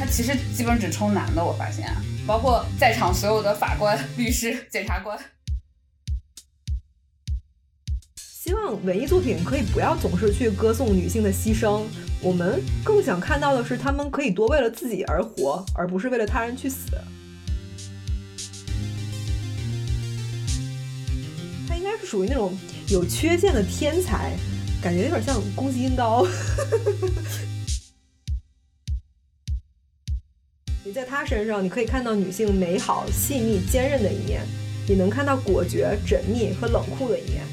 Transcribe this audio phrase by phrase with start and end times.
[0.00, 1.94] 他其实基本只抽男的，我发现，
[2.26, 5.18] 包括在场所有的法官、律师、检察官。
[8.16, 11.82] 希望文艺作品可以不要总是去歌颂女性的牺牲，
[12.22, 16.92] 我们更想看到的是，她们可以多为了自己而活，而不是为了他人去死。
[21.68, 22.56] 她应该是属于那种
[22.88, 24.34] 有缺陷的天才，
[24.82, 26.26] 感觉有点像宫崎英高。
[30.90, 34.44] 你在她身上，你可以看到女性美好、细腻、坚韧的一面，
[34.88, 37.44] 你能看到果决、缜密和冷酷的一面。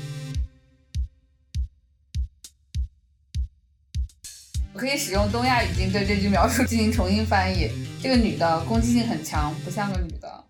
[4.73, 7.69] 我可以使用东亚语境对这句描述进行重新翻译。
[8.01, 10.43] 这个女的攻击性很强，不像个女的。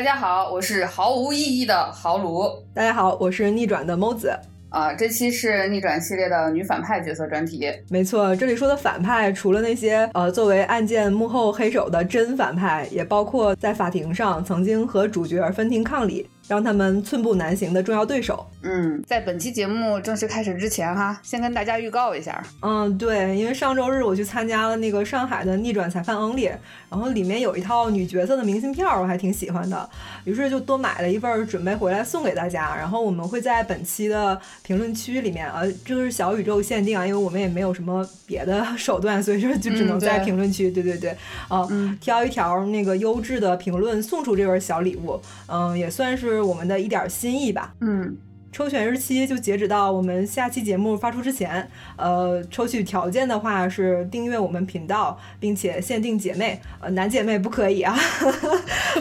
[0.00, 2.50] 大家好，我是毫无意义的豪鲁。
[2.72, 4.34] 大家好，我是逆转的猫子。
[4.70, 7.70] 啊，这期是逆转系列的女反派角色专题。
[7.90, 16.26] 没错，这里说的反派，除了那些呃作为案件幕后黑手的真反派，也包括在法庭上曾经和主角分庭抗礼。
[16.50, 18.44] 让他们寸步难行的重要对手。
[18.62, 22.42] 嗯，在本期节目正式开始之前，哈，先跟大家预告一下。
[22.60, 26.50] 嗯，对，因为上周日我去参加了那个上海的逆转裁判 Only，
[26.90, 29.88] 然后里面有一套女角色的明信片，我还挺喜欢的，
[30.24, 32.74] 于是就多买了一份，准备回来送给大家。
[32.74, 41.64] 然后我们会在本期的评论区里面，呃，这个是小宇宙限定啊，因为我们也没有什么别的手段，所以说就只能在评论区，对对对，啊，
[42.00, 46.39] 挑一条那个优质的评论送出这份小礼物，嗯，也算是。
[46.42, 47.74] 我们的一点心意吧。
[47.80, 48.16] 嗯，
[48.52, 51.68] 抽选日期就截止到我们下期节目发出之前。
[51.96, 57.96] 呃，抽取条件的话是订阅我们频道，并且限定姐妹，呃，男姐妹不可以啊。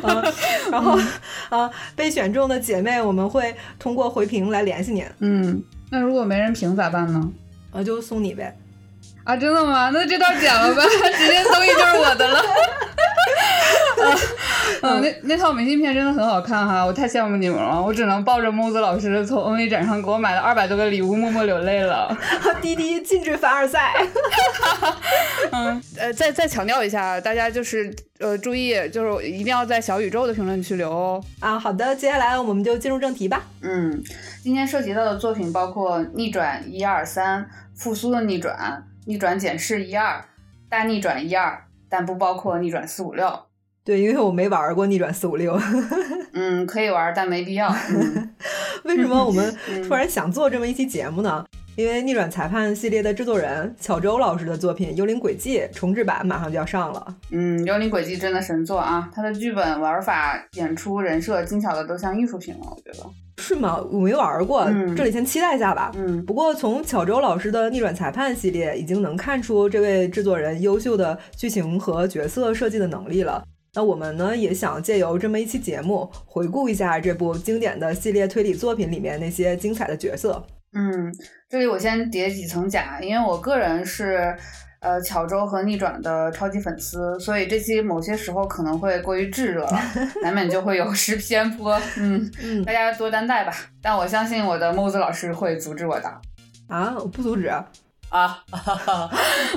[0.71, 0.97] 然后
[1.49, 5.05] 啊，被选中的姐妹我们会通过回评来联系您。
[5.19, 7.29] 嗯，那如果没人评咋办呢？
[7.71, 8.55] 呃，就送你呗。
[9.23, 9.89] 啊，真的吗？
[9.93, 12.41] 那这段剪了吧， 直接东西就是我的了。
[14.81, 22.15] 嗯，那那套明信片真的很好看哈，我太羡慕你们了，我只能抱着木子老师从 Only 展上给我买的二百多个礼物默默流泪了。
[22.61, 23.93] 滴滴禁止凡尔赛。
[25.51, 31.23] 嗯，呃，再再强调一下，大家就是呃注意，就是一定要在小宇宙的评论区留哦。
[31.39, 33.43] 啊，好的，接下来我们就进入正题吧。
[33.61, 34.01] 嗯，
[34.43, 40.23] 今天涉及到的作品包括逆转一二三、复苏的逆转、逆转检视一二、
[40.69, 43.48] 大逆转一二，但不包括逆转四五六。
[43.89, 45.59] 对，因为我没玩过逆转四五六。
[46.33, 47.73] 嗯，可以玩，但没必要。
[48.85, 49.51] 为什么我们
[49.87, 51.43] 突然想做这么一期节目呢？
[51.75, 57.15] 因为逆转裁判系列的制作人巧周老师的作品《幽灵轨迹》重制版马上就要上了。
[57.31, 59.09] 嗯，《幽灵轨迹》真的神作啊！
[59.11, 63.09] 他的剧本、玩法、演出、人设精巧的都像艺术品了，我觉得。
[63.39, 63.83] 是吗？
[63.91, 65.91] 我没玩过，这里先期待一下吧。
[65.95, 73.43] 嗯，不过从巧周老师的逆转裁判系列已经能看出这位制作人优秀的剧情和角色设计的能力了。
[73.73, 80.43] 那我们呢也想借由这么一期节目，回顾一下这部经典的系列推理作品里面那些精彩的角色。
[80.73, 81.11] 嗯，
[81.49, 84.35] 这里我先叠几层甲，因为我个人是
[84.81, 89.81] 呃巧周和逆转的超级粉丝，所以这期某些时候可能会过于炙热了，
[90.21, 91.79] 难免就会有 失偏颇。
[91.97, 93.53] 嗯嗯，大家多担待吧。
[93.81, 96.21] 但我相信我的木子老师会阻止我的。
[96.67, 97.47] 啊，我不阻止。
[97.47, 97.65] 啊，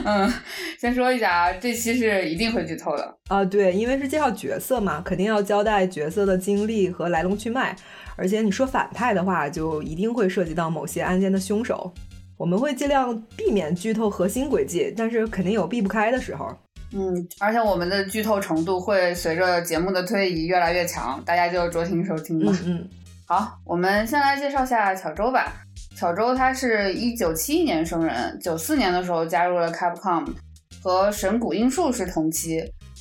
[0.04, 0.32] 嗯，
[0.78, 7.74] 先说一下啊，这期是一定会剧透的啊，对，因为是介绍角色嘛，肯定要交代角色的经历和来龙去脉，
[8.16, 11.90] 而且你说反派的话，就一定会涉及到某些案件的凶手，
[12.36, 16.54] 我们会尽量避免剧透核心轨迹，但是肯定有避不开的时候。
[16.94, 22.52] 嗯，而且我们的剧透程度会随着节目的推移越来越强，大家就酌情收听吧。
[22.66, 22.86] 嗯，
[23.26, 25.54] 好，我们先来介绍下小周吧。
[25.94, 30.26] 小周他是一九七一年生人，九四年的时候加入了 Capcom，
[30.82, 32.60] 和神谷英树是同期。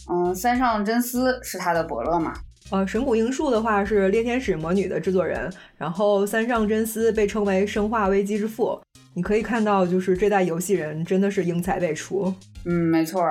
[0.09, 2.33] 嗯，三上真司是他的伯乐嘛？
[2.69, 8.79] 呃，神谷英树的话是猎天使魔女的制作人，然后三上真司被称为生化危机之父。
[9.13, 12.33] 你可以看到，就是这代游戏人真的是英才辈出。
[12.65, 13.23] 嗯，没错。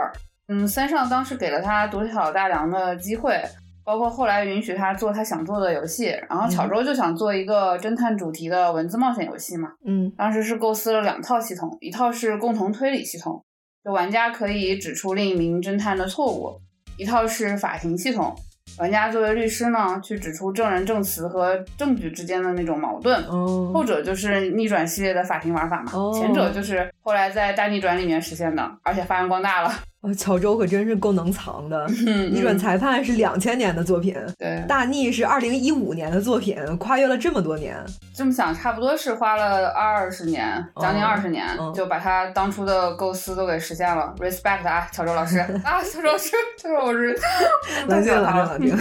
[0.49, 3.41] 嗯，三上当时给了他独挑大梁的机会。
[3.85, 9.71] 包括后来允许他做他想做的游戏，然后巧周就想做一个侦探主题的文字冒险游戏嘛。
[9.85, 13.45] 嗯，当时是构思了两套系统，一套是共同推理系统，
[13.85, 16.61] 就玩家可以指出另一名侦探的错误；
[16.97, 18.35] 一套是法庭系统。
[18.79, 23.21] 玩家作为律师呢，去指出证人证词和证据之间的那种矛盾。
[23.25, 29.73] 哦，后者就是逆转系列的法庭玩法嘛，哦前者就是后来在大逆转里面实现的，而且发扬光大了。
[30.03, 31.87] 呃巧周可真是够能藏的。
[32.07, 37.77] 嗯逆转裁判是两千年的作品，对，大逆是二零一五年的作品，跨越了这么多年。
[38.15, 44.15] 这么想，差不多是花了二十年，将近哦二十年，嗯就把他当初的构思都给实现了。
[44.19, 47.15] respect 啊，乔周老师 啊，乔周老师，乔周老师，
[47.89, 48.77] 冷静，冷静，好冷静。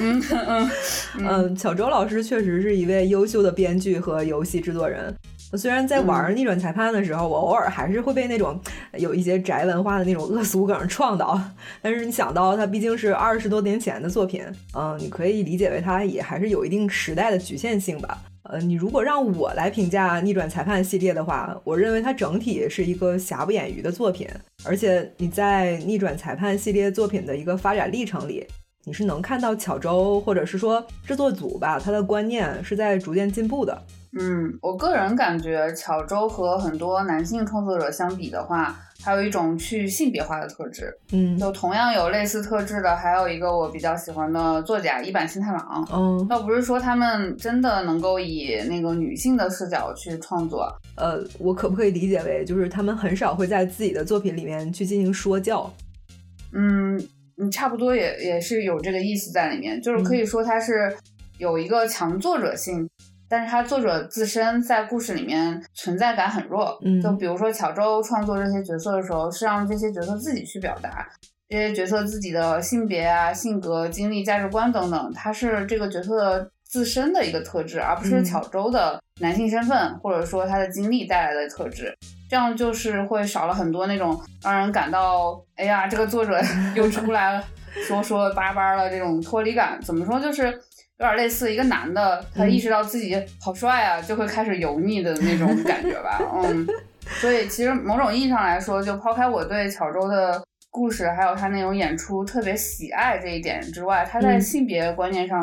[0.00, 0.70] 嗯嗯
[1.20, 5.14] 嗯，乔周老师确实是一位优秀的编剧和游戏制作人。
[5.56, 8.58] 虽然在玩逆转裁判的时候，我偶尔还是会被那种
[8.98, 11.40] 有一些宅文化的那种恶俗梗撞到，
[11.80, 14.42] 但是你想到它毕竟是二十多年前的作品，
[14.74, 18.22] 嗯，你可以理解为它也还是有一定时代的局限性吧。
[18.44, 24.28] 呃，你如果让我来评价逆转裁判系列的话，我认为它整体是一个瑕不掩瑜的作品，
[24.64, 28.44] 而且你在逆转裁判系列作品的一个发展历程里，
[28.84, 33.80] 你是能看到巧周或者是说制作组吧，他的观念是在逐渐进步的。
[34.18, 40.94] 嗯，我个人感觉巧周和很多男性创作者相比的话，还有一种去性别化的特质。
[41.12, 45.88] 嗯就同样有类似特质的，还有一个我比较喜欢的作家一坂新太郎。
[45.90, 55.72] 嗯倒不是说他们真的能够以那个女性的视角去创作，呃，我可不可以理解为就是他们很少会在自己的作品里面去进行说教？
[56.52, 57.02] 嗯，
[57.36, 60.94] 你差不多也也是有这个意思在里面，就是可以说它是
[61.38, 62.86] 有一个强作者性，
[63.32, 66.78] 但是他作者自身在故事里面存在感很弱。
[66.84, 71.08] 嗯就比如说巧周创作这些角色的时候，是让这些角色自己去表达。
[71.48, 81.96] 这些角色自己的性别啊、性格、经历、价值观等等，它是这个角色自身的一个特质，而不是嗯巧周的男性身份、或者说他的经历带来的特质。
[82.28, 86.38] 这样就是会少了很多那种让人感到，哎呀，这个作者
[86.76, 87.42] 又出来了，
[87.88, 89.80] 说说巴巴了这种脱离感。
[89.80, 90.60] 怎么说，就是
[91.02, 96.20] 有点类似一个男的，他意识到自己好帅啊，就会开始油腻的那种感觉吧。
[96.44, 96.64] 嗯，
[97.20, 100.40] 所以其实某种意义上来说，就抛开我对巧周的
[100.70, 105.40] 故事还有他那种演出特别喜爱这一点之外，他在嗯性别观念上，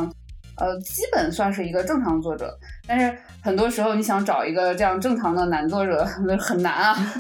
[0.56, 2.58] 呃，基本算是一个正常作者。
[2.88, 3.14] 但是
[3.44, 7.14] 很多时候，你想找一个这样正常的男作者很难啊。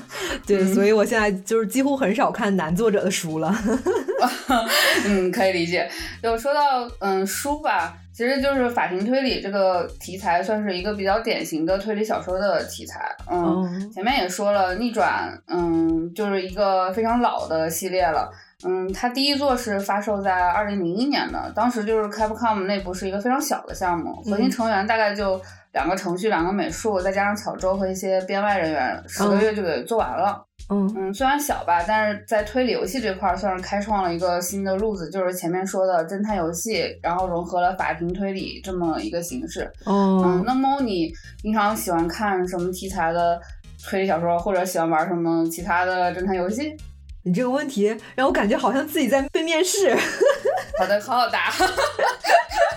[0.47, 3.53] 对，所以我现在就是几乎很少看男作者的书了。
[5.05, 5.89] 嗯，可以理解。
[6.23, 13.15] 就说到嗯书吧，其实就是法庭推理这个题材，算是一个比较典型的推理小说的题材。
[13.31, 18.29] 嗯，嗯前面也说了，逆转，嗯，就是一个非常老的系列了。
[18.65, 30.45] 嗯，它第一作是发售在二零零一年的，当时就是 Capcom 内部是一个非常小的项目，核心成员大概就两个程序、两个美术，再加上巧周和一些编外人员，十个月就给做完了。
[30.71, 39.71] 嗯嗯，虽然小吧，但是在推理游戏这块儿算是开创了一个新的路子，就是前面说的侦探游戏，然后融合了法庭推理这么一个形式。
[39.85, 41.11] 嗯，哦，那么你
[41.41, 43.39] 平常喜欢看什么题材的
[43.83, 46.75] 推理小说，或者喜欢玩什么其他的侦探游戏？
[47.23, 49.95] 你这个问题让我感觉好像自己在被面试。
[50.79, 51.51] 好的，好好答。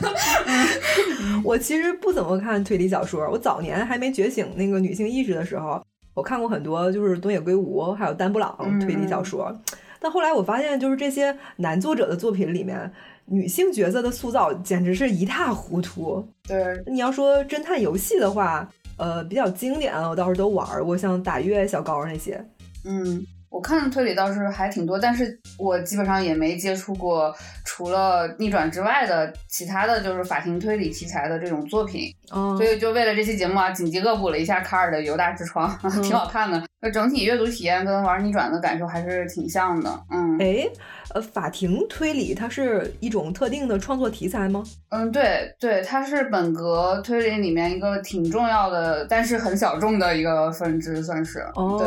[1.44, 5.80] 我其实不怎么看推理小说，我早年还没觉醒那个女性意识的时候，
[6.12, 9.56] 我看过很多就是东野圭吾还有丹布朗嗯推理小说，
[10.00, 12.92] 但后来我发现就是这些男作者的作品里面，
[13.26, 16.26] 女性角色的塑造简直是一塌糊涂。
[16.48, 22.44] 对，你要说侦探游戏的话，呃，比较经典我倒是都玩过，像打月、小高那些。
[22.84, 27.32] 嗯，我看的推理倒是还挺多，但是我基本上也没接触过
[27.66, 32.12] 除了逆转之外的其他的就是法庭推理题材的这种作品。
[32.30, 35.70] 哦所以就为了这期节目啊，紧急恶补了一下卡尔的《犹大之窗》，
[36.02, 36.62] 挺好看的。
[36.80, 40.02] 就整体阅读体验跟玩逆转的感受还是挺像的。
[40.10, 40.66] 嗯哎，
[41.14, 44.64] 呃，法庭推理它是一种特定的创作题材吗？
[44.88, 51.44] 嗯，对对，它是本格推理里面一个挺重要的，但是很小众的一个分支，算是。
[51.78, 51.86] 对。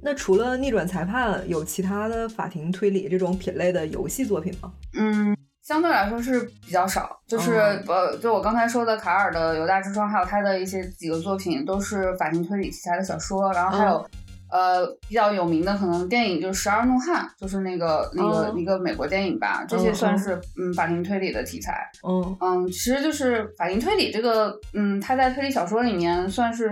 [0.00, 4.72] 哦，那除了逆转裁判，有其他的法庭推理这种品类的游戏作品吗？
[4.94, 14.10] 嗯，相对来说是比较少，就是、哦呃，就我刚才说的卡尔的《犹大之窗》，还有他的一些几个作品都是法庭推理题材的小说，然后还有、哦
[14.52, 21.88] 呃比较有名的可能电影就是《十二怒汉》，就是那个那个、哦一个美国电影吧，这些算是嗯法庭推理的题材。
[22.02, 26.68] 嗯嗯，其实就是法庭推理这个，嗯，它在推理小说里面算是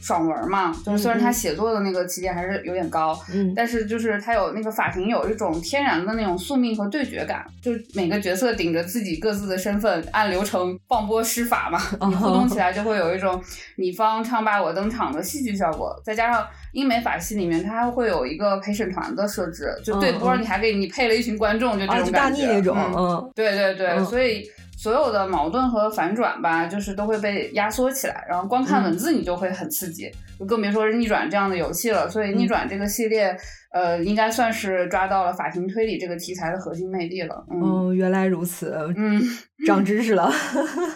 [0.00, 11.78] 爽文嘛，就是虽然他写作的那个起点还是有点高，嗯，但是就是他有那个法庭有一种天然的那种宿命和对决感，就是每个角色顶着自己各自的身份，按流程放波施法嘛，
[12.08, 13.42] 你互动起来就会有一种
[13.76, 24.42] 你方唱罢我登场的戏剧效果，再加上英美法系里面它还会有一个陪审团的设置，就对波你还给你配了一群观众，就这种感觉，那种，嗯，对对对，所以。
[24.80, 32.08] 所有的矛盾和反转吧，就是都会被压缩起来，然后光看文字你就会很刺激，就更别说是逆转这样的游戏了。
[32.08, 33.36] 所以逆转这个系列，
[33.74, 37.44] 呃，应该算是抓到了法庭推理这个题材的核心魅力了。
[37.50, 39.20] 嗯，原来如此，嗯，
[39.66, 40.32] 长知识了。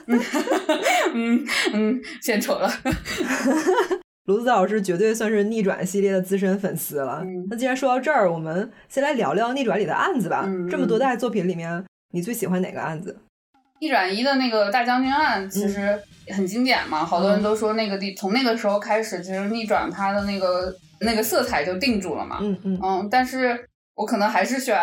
[1.15, 2.71] 嗯嗯，献丑了。
[4.25, 7.23] 卢子老师绝对算是逆转系列的资深粉丝了。
[7.51, 10.49] 那既然说到这儿，我们先来聊聊逆转里的案子吧。
[10.71, 13.15] 这么多代作品里面，你最喜欢哪个案子？
[13.81, 15.99] 逆转一的那个大将军案其实
[16.35, 22.39] 很经典嘛，好多人都说那个地从那个时候开始，其实逆转它的那个那个色彩就定住了嘛。
[22.41, 24.77] 嗯嗯嗯，但是我可能还是选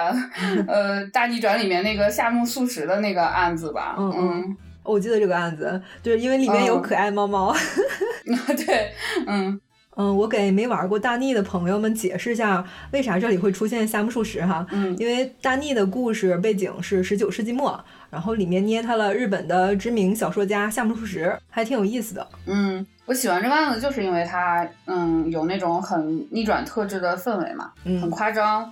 [0.68, 3.96] 呃大逆转里面那个夏目漱石的那个案子吧。
[3.98, 7.56] 嗯嗯，我记得这个案子，就是因为里面有可爱猫猫。
[8.66, 8.92] 对，
[9.26, 9.60] 嗯。
[9.98, 14.66] 嗯，我给没玩过大逆的朋友们解释一下，为啥这里会出现夏目漱石哈？
[14.72, 22.28] 嗯，因为大逆的故事背景是十九世纪末，然后里面捏他了日本的知名小说家夏目漱石，还挺有意思的。
[22.46, 28.72] 嗯，我喜欢这个案子，就是因为它，嗯，有那种很逆转特质的氛围嘛，很夸张。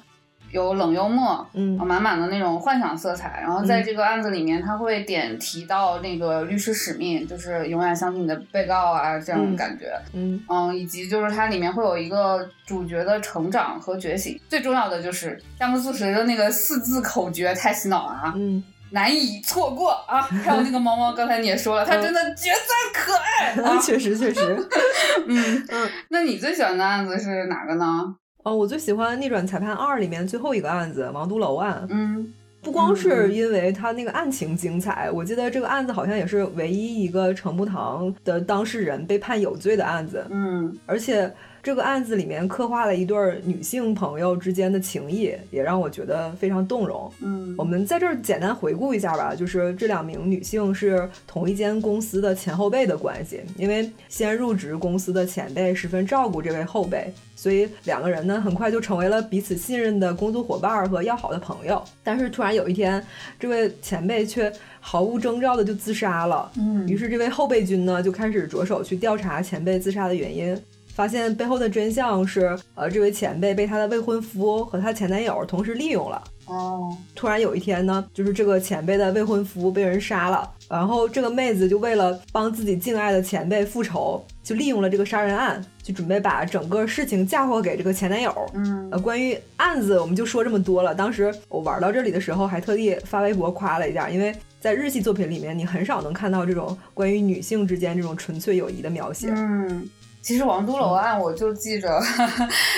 [0.51, 3.39] 有冷幽默，嗯，满满的那种幻想色彩。
[3.39, 14.41] 然后在这个案子里面，他会点提到那个律师使命，就是永远相信你的被告啊，这样的感觉，嗯嗯，以及就是它里面会有一个主角的成长和觉醒。
[14.49, 20.21] 最重要的就是夏目漱石的那个四字口诀太洗脑了啊，嗯，难以错过啊。
[20.43, 24.57] 还有那个猫猫，刚才你也说了，它真的绝赞可爱啊，确 实确实，
[25.27, 25.89] 嗯嗯。
[26.09, 28.15] 那你最喜欢的案子是哪个呢？
[28.43, 31.85] 哦，我最喜欢《逆转裁判二》里面最后一个案子——王都楼案。
[31.89, 40.25] 嗯，不光是因为它那个案情精彩，我记得这个案子好像也是唯一一个程步堂的当事人被判有罪的案子。
[40.29, 41.31] 嗯，而且。
[41.69, 47.13] 这个案子里面刻画了一对女性朋友之间的情谊，也让我觉得非常动容。
[47.21, 61.79] 嗯，我们在这儿简单回顾一下吧，就是这两名女性是同一间公司的前后辈的关系，因为先入职公司的前辈十分照顾这位后辈，所以两个人呢很快就成为了彼此信任的工作伙伴和要好的朋友。
[62.03, 63.05] 但是突然有一天，
[63.39, 66.51] 这位前辈却毫无征兆的就自杀了。
[66.57, 70.59] 嗯，于是这位后备军呢就开始着手去调查前辈自杀的原因。
[70.99, 76.21] 发现背后的真相是，呃，这位前辈被她的未婚夫和她前男友同时利用了。
[76.47, 88.35] 哦，突然有一天呢，就是这个前辈的未婚夫被人杀了，然后这个妹子就为了帮自己敬爱的前辈复仇，就利用了这个杀人案，就准备把整个事情嫁祸给这个前男友。
[88.53, 90.93] 嗯，呃，关于案子我们就说这么多了。
[90.93, 99.29] 当时我玩到这里的时候，还特地发微博夸了一下，因为在日系作品里面，你很少能看到这种关于女性之间这种纯粹友谊的描写。
[99.29, 99.89] 嗯。
[100.21, 101.99] 其实王都楼案，我就记着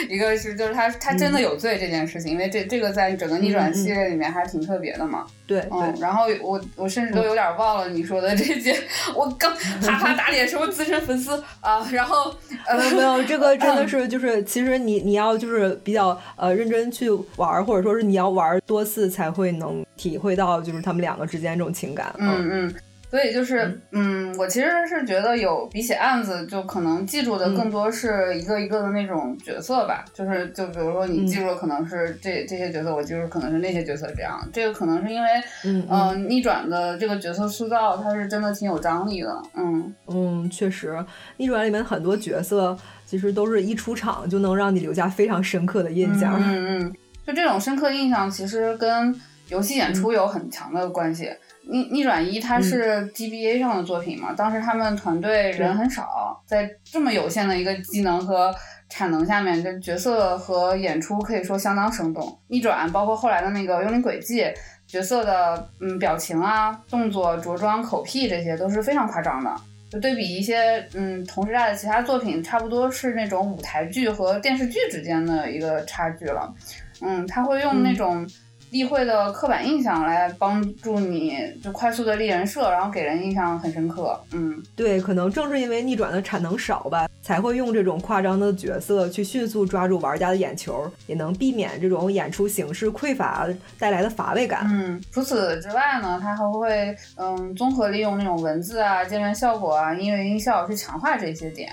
[0.08, 5.26] 一个是，就是他他真的有罪这件事情，因为这这个在整个逆转系列里面还挺特别的嘛。
[5.48, 8.74] 对，嗯，然后我我甚至都有点忘了你说的这些，
[9.16, 12.34] 我刚 啪啪打脸什么资深粉丝啊，然后
[12.68, 22.14] 呃没有，这个真的是就是其实你你要就是比较呃认真去玩，或者说是你要玩多次才会能体会到就是他们两个之间这种情感。
[22.18, 22.76] 嗯嗯。
[23.12, 30.06] 所以就是，嗯，我其实是觉得有比起案子，就可能记住的更多是一个一个的那种角色吧。
[30.14, 34.40] 就是，就比如说你记住可能是这这些角色，我记住可能是那些角色这样。
[34.54, 35.30] 这个可能是因为，
[35.66, 39.42] 嗯，逆转的这个角色塑造，它是真的挺有张力的。
[39.56, 40.98] 嗯嗯，确实，
[41.36, 46.42] 逆转里面很多角色其实都是一出场就能让你留下非常深刻的印象。
[46.42, 46.94] 嗯嗯，
[47.28, 49.14] 就这种深刻印象，其实跟
[49.50, 51.30] 游戏演出有很强的关系。
[51.70, 54.34] 逆逆转一，它是 GBA 上的作品嘛？
[54.34, 58.54] 当时他们团队人很少，在这么有限的一个技能和
[58.90, 62.38] 产能下面，这角色和演出可以说相当生动。
[62.48, 64.42] 逆转包括后来的那个《幽灵轨迹》，
[64.88, 69.54] 角色的嗯表情啊、动作、着装、口癖这些都是非常夸张的。
[69.90, 76.54] 就对比一些嗯同时代的其他作品，差不多是那种舞台剧和电视剧之间的一个差距了。
[77.02, 78.28] 嗯，他会用那种。
[78.72, 84.20] 例会的刻板印象来帮助你，就快速的立人设，然后给人印象很深刻。
[84.32, 93.46] 嗯，对，可能正是因为逆转的产能少吧，才会用这种夸张的角色去迅速抓住玩家的眼球，也能避免这种演出形式匮乏
[93.78, 94.66] 带来的乏味感。
[94.72, 101.70] 嗯，除此之外呢，它还会嗯综合利用那种文字啊、界面效果啊、音乐音效去强化这些点。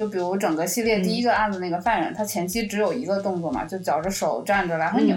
[0.00, 5.14] 就比如整个系列第一个案子那个犯人，他前期只有一个动作嘛，就绞着手站着来回扭，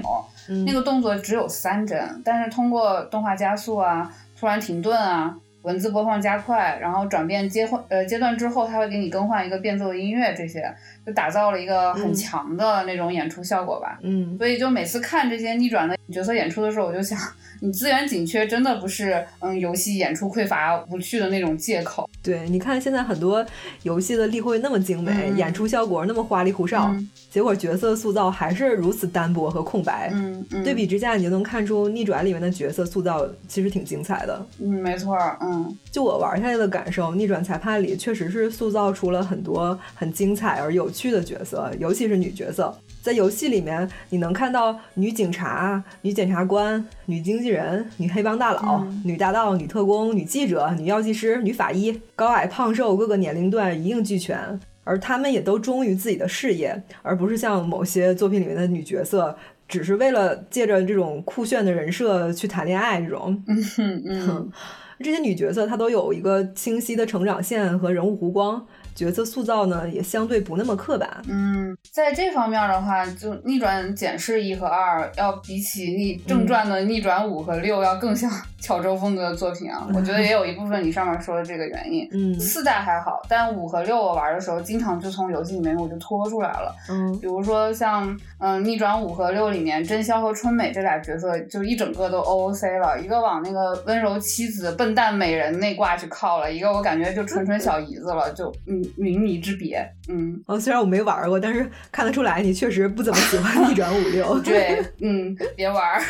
[0.66, 10.74] 那个动作只有三帧，但是通过动画加速啊、突然停顿啊、文字播放加快，然后转变阶换呃阶段之后，他会给你更换一个变奏的音乐，这些
[11.05, 14.00] 就打造了一个很强的那种演出效果吧。
[14.03, 17.17] 嗯，所以就每次看这些逆转的角色演出的时候，我就想。
[17.60, 22.10] 你资源紧缺真的不是嗯游戏演出匮乏无趣的那种借口。
[22.22, 23.46] 对，你看现在很多
[23.84, 26.93] 游戏的例会那么精美，演出效果那么花里胡哨，
[27.29, 30.10] 结果角色塑造还是如此单薄和空白。
[30.12, 30.62] 嗯嗯。
[30.62, 34.46] 对比之下，你就能看出逆转里面的角色塑造其实挺精彩的。
[34.60, 35.17] 嗯，没错。
[35.39, 35.52] 嗯，
[35.91, 42.75] 就我玩下来的感受，逆转裁判里确实是塑造出了很多很精彩而有趣的角色，尤其是女角色。
[43.01, 59.36] 在游戏里面，你能看到女警察、女检察官、女经纪人、女黑帮大佬、女大盗、女特工、女记者、女药剂师、女法医，高矮胖瘦各个年龄段一应俱全，而他们也都忠于自己的事业，而不是像某些作品里面的女角色，
[59.67, 63.43] 只是为了借着这种酷炫的人设去谈恋爱这种。
[63.48, 64.51] 嗯嗯，
[65.03, 68.65] 这些女角色她都有一个清晰的成长线和人物弧光。
[68.95, 71.10] 角色塑造呢，也相对不那么刻板。
[71.27, 78.29] 嗯，在这方面的话，就逆转检视一和二，要比起逆正传的逆转五和六，要更像
[78.63, 79.86] 巧周风格的作品啊。
[79.93, 82.08] 我觉得也有一部分你上面说的这个原因。
[82.13, 86.74] 嗯，四代还好，但五和六我玩的时候，经常就从游戏里面我就拖出来了。
[86.89, 98.82] 嗯，比如说像嗯逆转五和六里面，真宵和春美这俩角色，就一整个都 OOC 了，一个往那个温柔妻子、笨蛋美人那挂去靠了，一个我感觉就纯纯小姨子了，就嗯。
[98.98, 104.39] 云泥之别，嗯，哦，虽然我没玩过，但是看得出来你确实不怎么喜欢 逆转五六。
[104.39, 106.01] 对，嗯，别玩，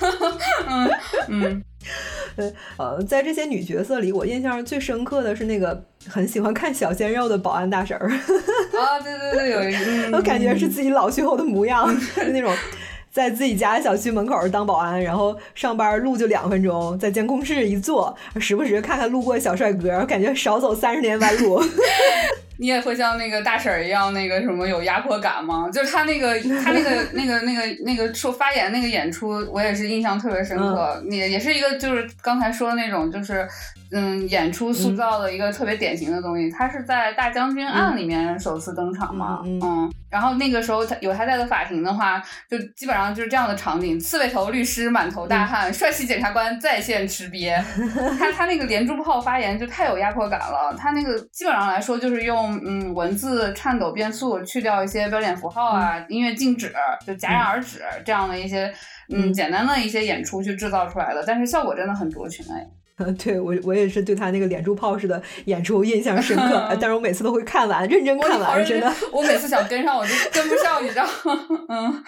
[0.68, 0.90] 嗯
[1.28, 1.64] 嗯，
[2.76, 8.08] 呃，在这些女角色里，我印象最深刻的是那个很喜欢看小鲜肉的保安大婶儿。
[8.08, 9.74] 啊，对对对，有一，
[10.14, 12.54] 我感觉是自己老去后的模样， 是那种。
[13.12, 21.60] 在自己家小区门口当保安，然后上班路就两分钟，在监控室一坐，时不时看看路过小帅哥，感觉少走三十年弯路。
[22.60, 25.70] 你也会像那个大婶儿一样，那个什么有压迫感吗？
[25.72, 31.02] 就是他那个他那个那个那个那个说发言那个演出，我也是印象特别深刻。
[31.10, 33.48] 也也是一个就是刚才说的那种，就是
[33.92, 36.50] 嗯，演出塑造的一个特别典型的东西。
[36.50, 39.40] 他是在《大将军案》里面首次登场嘛？
[39.44, 39.90] 嗯。
[40.10, 47.62] 然后那个时候他有他在的法庭的话，就基本上就是这样的场景：刺猬头律师满头大汗，帅气检察官在线吃瘪。
[48.18, 50.74] 他他那个连珠炮发言就太有压迫感了。
[50.76, 56.72] 他那个基本上来说就是用嗯文字颤抖变速，去掉一些标点符号啊，音乐静止，
[57.06, 58.72] 就戛然而止这样的一些
[59.14, 62.66] 嗯简单的一些演出去制造出来的，但是效果真的很夺群哎。
[63.22, 68.92] 对我，我也是对他那个连珠炮似的演出印象深刻， 但是我每次都会看完，认真看完，真的。
[69.12, 71.40] 我每次想跟上，我就跟不上，你知道吗？
[71.68, 72.04] 嗯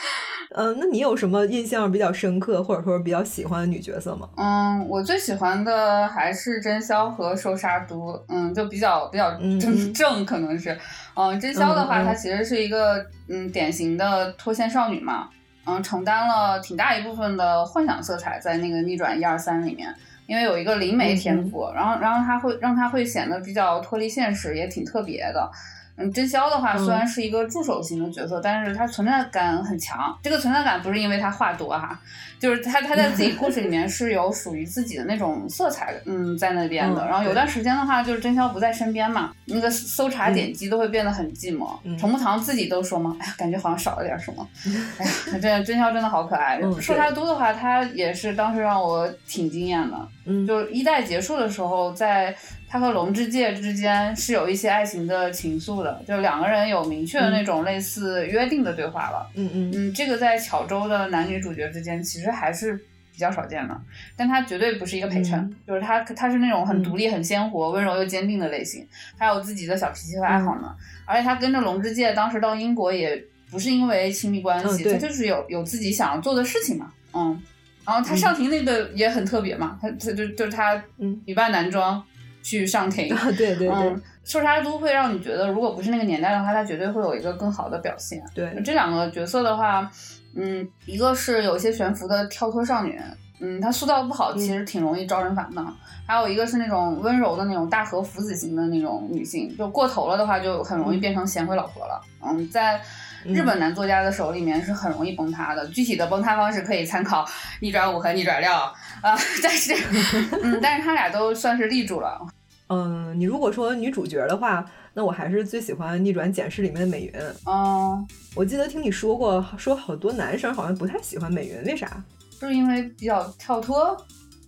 [0.55, 4.29] 嗯， 那你有什么印象比较深刻，或者说比较喜欢的女角色吗？
[4.37, 10.77] 嗯，我最喜欢的还是真宵和寿沙都，嗯，就比较比较正正，可能是，
[11.15, 15.29] 嗯，真宵的话，她其实是一个嗯典型的脱线少女嘛，
[15.65, 19.95] 嗯，承担了挺大一部分的幻想色彩在那个逆转一二三里面。
[20.27, 25.51] 因为有一个灵媒天赋，然后然后他会让他会显得比较脱离现实，也挺特别的。
[25.97, 30.19] 嗯，真宵的话虽然是一个助手型的角色，但是他存在感很强。
[30.23, 31.99] 这个存在感不是因为他话多哈，
[32.41, 37.07] 就是他他在自己故事里面是有属于自己的那种色彩，嗯，在那边的。
[37.07, 41.77] 然后有段时间的话，就是真宵不在身边嘛，那个搜查点击都会变得很寂寞。
[41.99, 44.49] 程木堂自己都说嘛，哎呀，感觉好像少了点什么。
[44.99, 46.61] 哎呀，这真宵真的好可爱。
[46.81, 50.09] 说他多的话，他也是当时让我挺惊艳的。
[50.25, 52.35] 嗯，就一代结束的时候，在。
[52.73, 59.29] 他和龙之介之间是有一些爱情的情愫的，就两个人有明确的那种类似约定的对话了。
[59.35, 62.75] 嗯嗯嗯，这个在巧周的男女主角之间其实还是
[63.13, 63.79] 比较少见的，
[64.17, 70.75] 但他绝对不是一个陪衬，就是他他是那种很独立、很鲜活、温柔又坚定的类型，还有自己的小脾气和爱好呢。
[71.05, 76.91] 而且他跟着龙之介当时到英国也不是因为亲密关系，他就是有有自己想要做的事情嘛。
[77.13, 77.39] 嗯，
[77.87, 82.03] 然后他上庭那个也很特别嘛，他他就就是他女扮男装。
[82.45, 88.21] 去上庭，对对对，寿沙都会让你觉得，如果不是那个年代的话，他绝对会有一个更好的表现。
[88.35, 89.89] 对，这两个角色的话，
[90.35, 93.01] 嗯，一个是有些悬浮的跳脱少女，
[93.39, 95.65] 嗯，她塑造的不好，其实挺容易招人烦的。
[96.05, 102.01] 还有一个是那种温柔的那种大和福子型的那种女性，就过头了的话，就很容易变成贤惠老婆了。
[102.27, 102.81] 嗯，在
[103.25, 105.67] 日本男作家的手里面是很容易崩塌的。
[105.69, 107.27] 具体的崩塌方式可以参考
[107.61, 108.51] 逆转五和逆转六。
[108.51, 109.75] 啊，但是，
[110.43, 112.21] 嗯，但是他俩都算是立住了。
[112.69, 117.13] 嗯，你如果说女主角的话，那我还是最喜欢《逆转简视》里面的美云。
[117.45, 118.05] 哦，
[118.35, 122.03] 我记得听你说过，说好多男生好像不太喜欢美云，为啥？
[122.41, 123.97] 就是因为比较跳脱，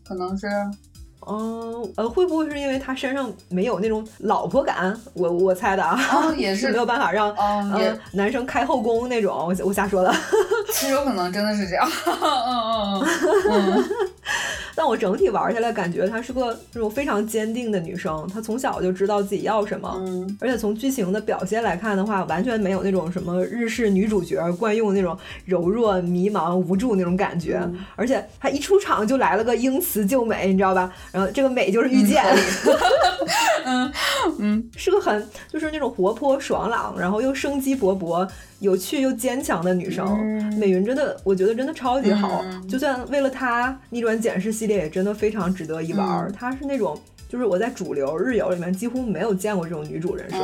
[0.05, 0.47] 可能是。
[1.29, 4.95] 嗯，呃，会不会是因为他身上没有那种老婆感？
[5.15, 5.99] 我我猜的啊，
[6.37, 9.35] 也 是没有办法让嗯男生开后宫那种。
[9.37, 10.15] 我我瞎说的，
[10.73, 11.89] 其实有可能真的是这样。
[12.07, 13.01] 嗯
[13.51, 13.85] 嗯嗯。
[14.75, 18.29] 但我整体玩下来，感觉她是个那种非常坚定的女生。
[18.33, 27.61] 她从小就知道自己要什么，嗯，而且从剧情的表现来看的话，完全没有那种什么日式女主角惯用的那种柔弱、迷茫、无助那种感觉。
[27.97, 30.93] 而且她一出场就来了个英雌救美，你知道吧？
[31.13, 32.25] 然后这个美就是遇见，
[33.65, 33.93] 嗯
[34.39, 38.29] 嗯，是个很就是那种活泼爽朗，然后又生机勃勃。
[38.65, 40.19] 有趣又坚强的女生，
[40.59, 42.43] 美云真的，我觉得真的超级好。
[42.67, 46.33] 就算为了她，逆转检视系列也真的非常值得一玩。
[46.33, 46.99] 她是那种，
[47.29, 50.39] 就是我在主流日游里面几乎没有见过这种女主人设。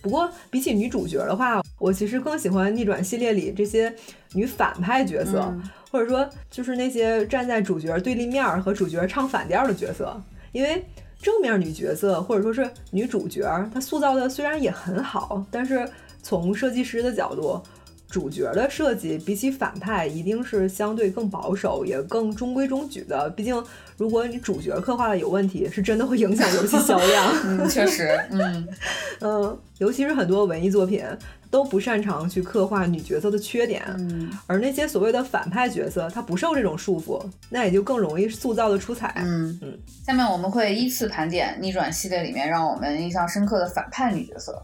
[0.00, 3.92] 不过比起女主角的话，我其实更喜欢逆转系列里这些
[4.34, 5.52] 女反派角色，
[5.90, 10.16] 或者说就是那些站在主角对立面和主角唱反调的角色。
[10.52, 10.84] 因为
[11.20, 13.42] 正面女角色或者说是女主角，
[13.74, 15.88] 她塑造的虽然也很好，但是。
[16.22, 17.60] 从设计师的角度，
[18.08, 23.30] 主角的设计比起反派一定是相对更保守，也更中规中矩的。
[23.30, 23.62] 毕竟，
[23.96, 27.32] 如果你主角刻画的有问题，是真的会影响游戏销量。
[27.46, 28.68] 嗯，确实，嗯
[29.20, 31.04] 嗯，尤其是很多文艺作品
[31.50, 39.12] 都不擅长去刻画女角色的缺点，嗯，而那些所谓的反派角色，他不受这种束缚，那也就更容易塑造的出彩。
[39.18, 39.78] 嗯嗯。
[40.04, 44.60] 下面我们会依次盘点逆转系列里面让我们印象深刻的反派女角色。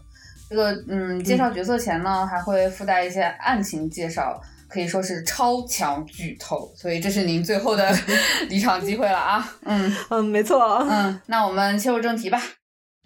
[0.49, 7.93] 这个嗯，介绍角色前呢，还会附带一些案情介绍，可以说是超强剧透，所以这是您最后的
[8.49, 9.53] 离场机会了啊！
[9.65, 10.85] 嗯嗯，没错。
[10.89, 12.41] 嗯，那我们切入正题吧。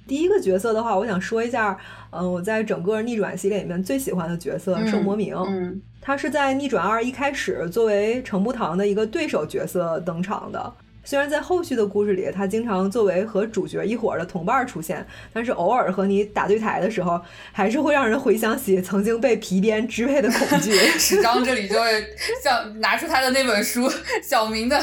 [0.08, 1.78] 第一个角色的话，我想说一下，
[2.12, 5.36] 嗯，我在整个逆转系列里面最喜欢的角色圣魔明。
[5.36, 10.74] 嗯，他是在逆转二一开始作为程步堂的一个对手角色登场的。
[11.04, 17.20] 虽然在后续的故事里，他经常作为和主角一伙的同伴出现，但是偶尔和你打对台的时候，
[17.52, 20.72] 还是会让人回想起曾经被皮鞭支配的恐惧。
[21.00, 22.06] 史章这里就会
[22.44, 23.90] 像拿出他的那本书
[24.24, 24.80] 《小明的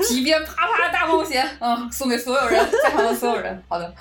[0.00, 3.62] 皮鞭啪啪大冒险》，嗯，送给所有人，在场的所有人。
[3.68, 3.94] 好的。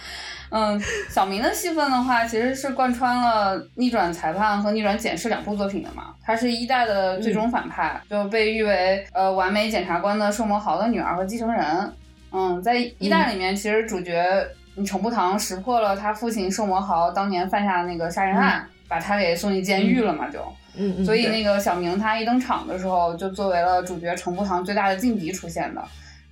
[0.51, 6.13] 嗯，小明的戏份的话，其实是贯穿了《逆转裁判》和《逆转检视》两部作品的嘛。
[6.21, 11.93] 他是一代的最终反派，就被誉为呃完美检察官的寿魔豪的女儿和继承人。
[12.33, 14.45] 嗯，在一代里面，其实主角
[14.85, 20.39] 程步堂识破了他父亲寿魔豪当年犯下的那个杀人案，把他给送进监狱了嘛，就。
[20.75, 21.05] 嗯。
[21.05, 25.81] 所以那个小明他一登场的时候，就作为了主角程步堂最大的劲敌出现的，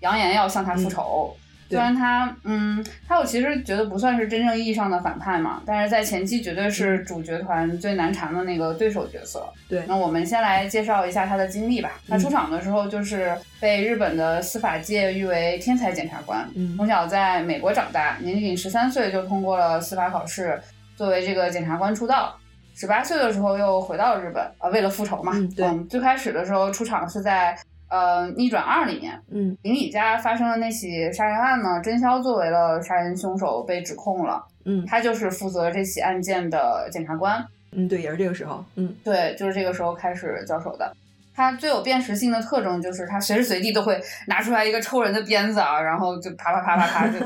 [0.02, 1.34] 扬言要向他复仇。
[1.70, 9.48] 虽然他，嗯，他我其实觉得不算是真正意义上的反派嘛，但是在前期绝对是主角团最难缠的那个对手角色。
[9.68, 11.92] 对，那我们先来介绍一下他的经历吧。
[12.08, 20.60] 他出场的时候就是被日本的司法界誉为天才检察官，从小在美国长大，年仅十三岁就通过了司法考试，
[20.96, 22.36] 作为这个检察官出道。
[22.74, 25.34] 十八岁的时候又回到了日本，啊，为了复仇嘛。
[25.56, 27.56] 对，最开始的时候出场是在。
[27.90, 40.96] 呃，逆转二里面，嗯，林里家发生的那起杀人案呢，真宵作为了杀人凶手被指控了，嗯，他就是负责这起案件的检察官，嗯，对，也是这个时候，嗯，对，就是这个时候开始交手的。
[41.36, 43.98] 他最有辨识性的特征就是他随时随地都会
[44.28, 47.18] 拿出来一个抽人的鞭子啊，然后就啪啪啪啪啪就。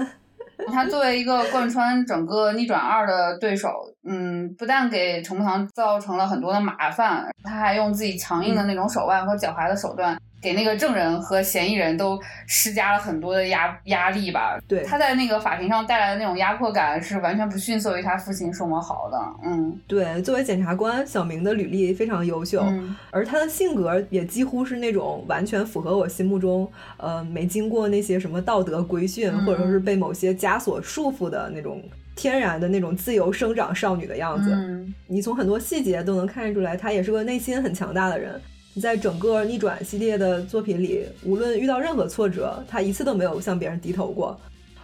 [0.72, 3.70] 他作为一个贯穿整个逆转二的对手，
[4.08, 10.18] 嗯，不但给程步堂造成了很多的麻烦，他还用自己强硬的那种手腕和狡猾的手段。
[10.44, 14.60] 给那个证人和嫌疑人都施加了很多的压压力吧。
[14.68, 19.18] 对，他在那个法庭上带来的那种压迫感是完全不逊色于他父亲宋文豪的。
[19.46, 22.62] 嗯，对，作为检察官，小明的履历非常优秀，
[23.10, 31.82] 而他的性格也几乎是那种完全符合我心目中，呃，没经过那些什么道德规训，或者说是被某些枷锁束缚的那种
[32.16, 34.86] 天然的那种自由生长少女的样子。
[35.08, 38.42] 你从很多细节都能看出来，他也是个内心很强大的人。
[38.76, 44.40] 你在整个逆转系列的作品里，无论遇到任何挫折，他一次都没有向别人低头过，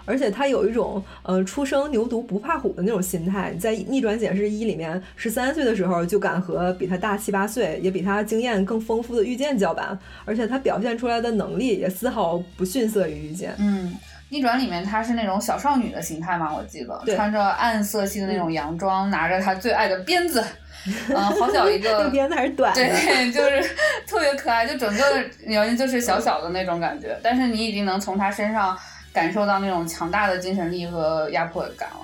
[0.05, 3.53] 而且他有一种呃初生牛犊不怕虎的那种心态。
[3.59, 13.55] 在逆转检视一里面，十三岁的时候就敢和比他大七八岁，也比他经验更丰富的御剑叫板，而且他表现出来的能力也丝毫不逊色于御剑。
[13.57, 13.95] 嗯，
[14.29, 20.43] 逆转里面她是那种小少女的形态嘛，我记得穿着暗色系的那种洋装，拿着她最爱的鞭子。
[21.09, 23.75] 嗯，好小一个，那鞭子还是短的，对，就是
[24.07, 25.03] 特别可爱，就整个
[25.45, 28.77] 人就是小小的那种感觉，但是你已经能从她身上
[29.11, 31.95] 感受到那种强大的精神力和压迫感了。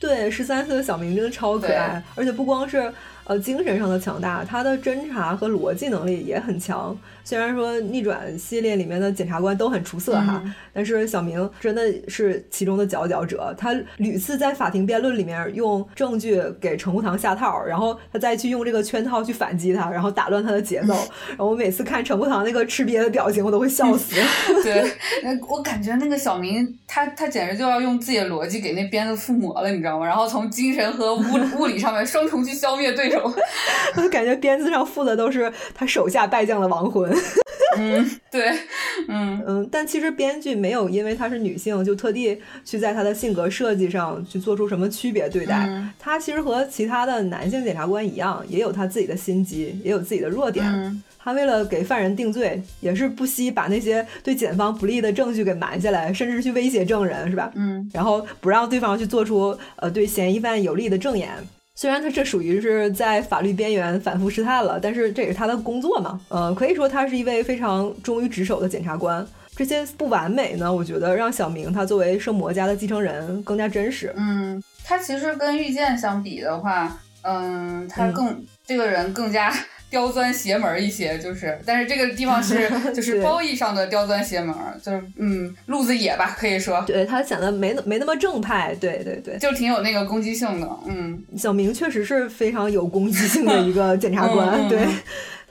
[0.00, 2.92] 对，十三岁的小明真的超可爱，而且不光是。
[3.32, 6.94] 呃，精神上的强大，他的侦查和逻辑能力也很强。
[7.24, 10.42] 虽然说逆转系列里面的检察官都很出色哈，
[10.72, 13.54] 但是小明真的是其中的佼佼者。
[13.56, 20.94] 他屡次在法庭辩论里面用证据给程步堂下套，然后他再去用这个圈套去反击他，然后打乱他的节奏。
[21.30, 24.16] 然后我每次看程步堂那个吃瘪的表情，我都会笑死。
[24.62, 24.84] 对，
[25.48, 30.04] 我感觉那个小明他他简直就要用自己的逻辑给那鞭子附魔了，你知道吗？
[30.04, 31.22] 然后从精神和物
[31.56, 33.12] 物理上面双重去消灭对。
[33.96, 37.12] 我感觉鞭子上附的都是他手下败将的亡魂。
[37.78, 38.50] 嗯，对，
[39.08, 45.66] 嗯嗯，但其实编剧没有因为她是女性就特地去在她的性格设计上去做出什么区别对待。
[45.98, 51.02] 她其实和其他的男性检察官一样，也有她自己的心机，也有自己的弱点。
[51.18, 57.50] 她为了给犯人定罪，也是不惜把那些对检方不利的证据给埋下来，甚至去威胁证人，是吧？
[57.54, 61.30] 嗯，然后不让对方去做出呃对嫌疑犯有利的证言。
[61.74, 66.20] 虽然他这属于是在法律边缘反复试探了，但是这也是他的工作嘛。
[66.28, 69.26] 呃，可以说他是一位非常忠于职守的检察官。
[69.56, 74.12] 这些不完美呢，我觉得让小明他作为圣魔家的继承人更加真实。
[74.16, 79.52] 嗯，他其实跟遇见相比的话，嗯，他更这个人更加。
[79.92, 83.20] 刁钻邪门一些，就是，但是这个地方是 就是。
[83.22, 94.80] 褒义上的刁钻邪门，就是嗯路子野吧，可以说，对他显得没没那么正派，对对对，就挺有那个攻击性的，嗯，小明确实是非常有攻击性的一个检察官，对。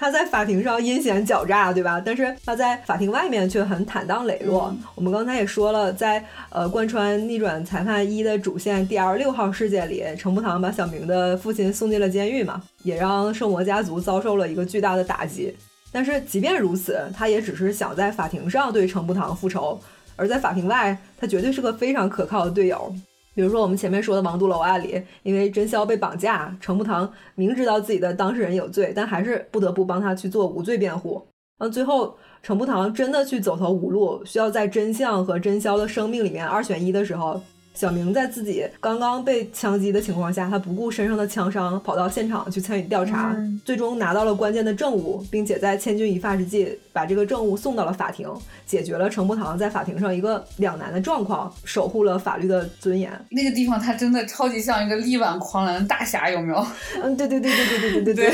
[0.02, 2.02] 他在法庭上阴险狡诈，对吧？
[2.04, 4.76] 但是他在法庭外面却很坦荡磊落。
[4.96, 15.56] 我们刚才也说了，在呃贯穿逆转裁判一的主线第二十六号事件里，程步堂把小明的父亲送进了监狱嘛，也让圣魔家族遭受了一个巨大的打击。
[15.92, 19.80] 但是即便如此，他也只是想在法庭上对程步堂复仇，
[20.16, 22.92] 而在法庭外，他绝对是个非常可靠的队友。
[23.34, 31.26] 比如说我们前面说的王都楼案里，因为真宵被绑架，程步堂明知道自己的当事人有罪，但还是不得不帮他去做无罪辩护。
[31.60, 37.42] 嗯，最后程步堂真的去走投无路，需要在真相和真宵的生命里面二选一的时候。
[37.74, 48.28] 小明在自己刚刚被枪击的情况下，他不顾身上的枪伤，跑到现场去参与调查，最终拿到了关键的证物，并且在千钧一发之际把这个证物送到了法庭，
[48.66, 53.12] 解决了程步堂在法庭上一个两难的状况，守护了法律的尊严。
[53.30, 56.68] 那个地方他真的超级像一个力挽狂澜的大侠，有没有？
[57.02, 58.32] 嗯，对对对对对，对对对，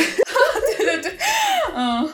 [1.78, 2.10] 嗯。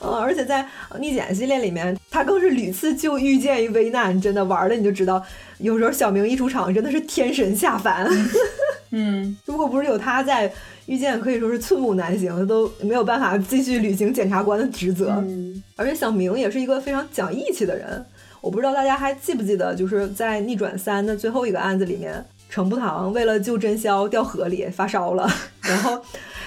[0.00, 0.66] 嗯， 而且在
[0.98, 5.22] 逆检系列里面，他更是屡次就遇见于危难，真的玩的你就知道，
[5.58, 8.08] 有时候小明一出场真的是天神下凡。
[8.90, 10.50] 嗯， 如果不是有他在，
[10.86, 15.14] 遇见可以说是寸步难行，都没有办法继续履行检察官的职责。
[15.18, 18.04] 嗯，而且小明也是一个非常讲义气的人，
[18.40, 25.30] 我不知道大家还记不记得，就是在逆转三的最后一个案子里面，程步堂为了救真宵掉河里发烧了，
[25.62, 26.00] 然后。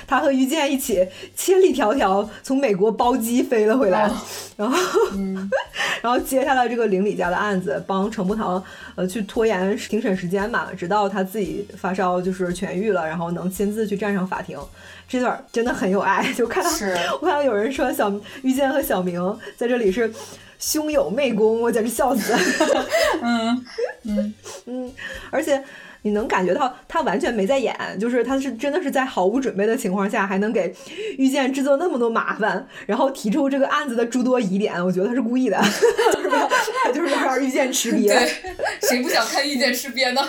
[0.07, 4.09] 他和于健一起千里迢迢从美国包机飞了回来，
[4.57, 4.77] 然后，
[6.01, 8.63] 然后接下来这个邻里家的案子，帮程步堂
[8.95, 14.59] 呃去拖延庭审时间嘛，直到他自己发烧就是痊愈了，然后能亲自去站上法庭。
[15.07, 16.69] 这段真的很有爱，就看到
[17.21, 18.11] 我看到有人说小
[18.41, 19.21] 于健和小明
[19.55, 20.11] 在这里是
[20.59, 22.33] 兄友妹恭，我简直笑死。
[23.21, 23.65] 嗯
[24.03, 24.33] 嗯
[24.65, 24.93] 嗯，
[25.29, 25.63] 而且。
[26.03, 30.73] 你能感觉到他完全没在演，就是他是真的是在毫无准备的情况下，还能给
[31.17, 35.57] 遇见制作那么多麻烦，然后提出这个案子的诸多疑点，我觉得他是故意的，
[36.13, 36.47] 就是要
[36.83, 38.07] 他就是要让遇见吃瘪。
[38.07, 38.29] 对，
[38.81, 40.21] 谁不想看遇见吃瘪呢？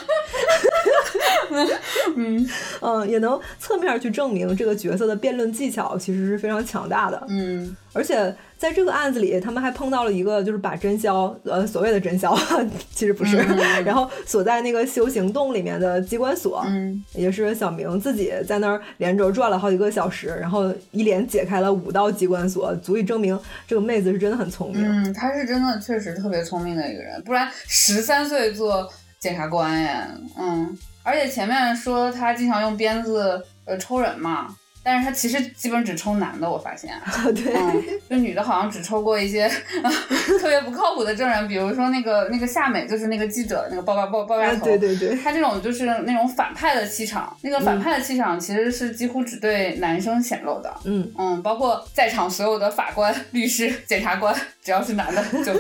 [2.16, 2.48] 嗯
[2.80, 7.26] 嗯，也能侧面去证明这个角色的辩论技巧其实是非常强大的。
[7.28, 8.34] 嗯，而且。
[8.64, 12.35] 在这个案子里，他们还碰到了一个，就是把真宵，呃，所谓的真宵，
[12.94, 13.37] 其实不是，
[13.85, 24.83] 然后锁在那个修行洞里面的机关锁，嗯，也是小明自己在那儿连轴转了好几个小时，然后一连解开了五道机关锁，足以证明这个妹子是真的很聪明。
[24.83, 34.57] 嗯，她是真的确实特别聪明的一个人，不然十三岁做检察官呀，嗯，而且前面说她经常用鞭子呃抽人嘛。
[34.85, 36.94] 但是他其实基本只抽男的，我发现，
[37.35, 39.49] 对，就女的好像只抽过一些
[40.38, 51.11] 特别不靠谱的证人，比如说那个那个夏美，就是那个记者，那个爆爆爆爆炸头，对对对，他这种就是那种反派的气场，那个反派的气场其实是几乎只对男生显露的，嗯。
[51.16, 55.53] 嗯，包括在场所有的法官、律师、检察官，只要是男的 就。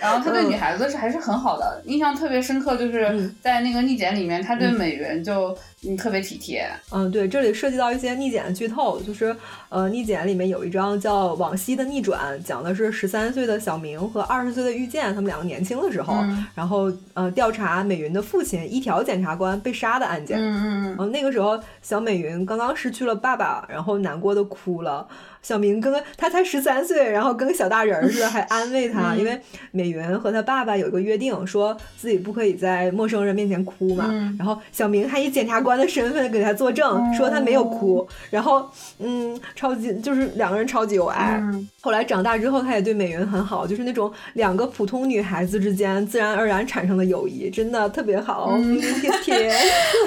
[0.00, 6.68] 然后他对女孩子是还是很好的，印象特别深刻，就是在那个逆检里面，他对美云就嗯特别体贴。
[6.92, 9.34] 嗯，对，这里涉及到一些逆检的剧透，就是
[9.68, 16.14] 呃逆检里面有一章叫《往昔的逆转》，讲的是十三岁的小明和二十岁的遇见他们两个年轻的时候，
[16.54, 20.38] 然后呃调查美云的父亲一条检察官被杀的案件。
[20.38, 21.10] 嗯嗯嗯。
[21.10, 25.08] 那个时候小美云刚刚失去了爸爸，然后难过的哭了。
[25.42, 34.12] 小明跟他才十三岁，然后跟个小大人似的，还安慰他，因为美云和他爸爸有一个约定，说自己不可以在陌生人面前哭嘛。
[34.38, 38.06] 然后小明还以检察官的身份给他作证，说他没有哭。
[38.30, 41.42] 然后，嗯，超级就是两个人超级有爱。
[41.80, 48.56] 后来长大之后，他也对美云很好，就是那种两个普通女孩子之间自然而然产生的友谊，真的特别好，
[49.00, 49.48] 贴贴。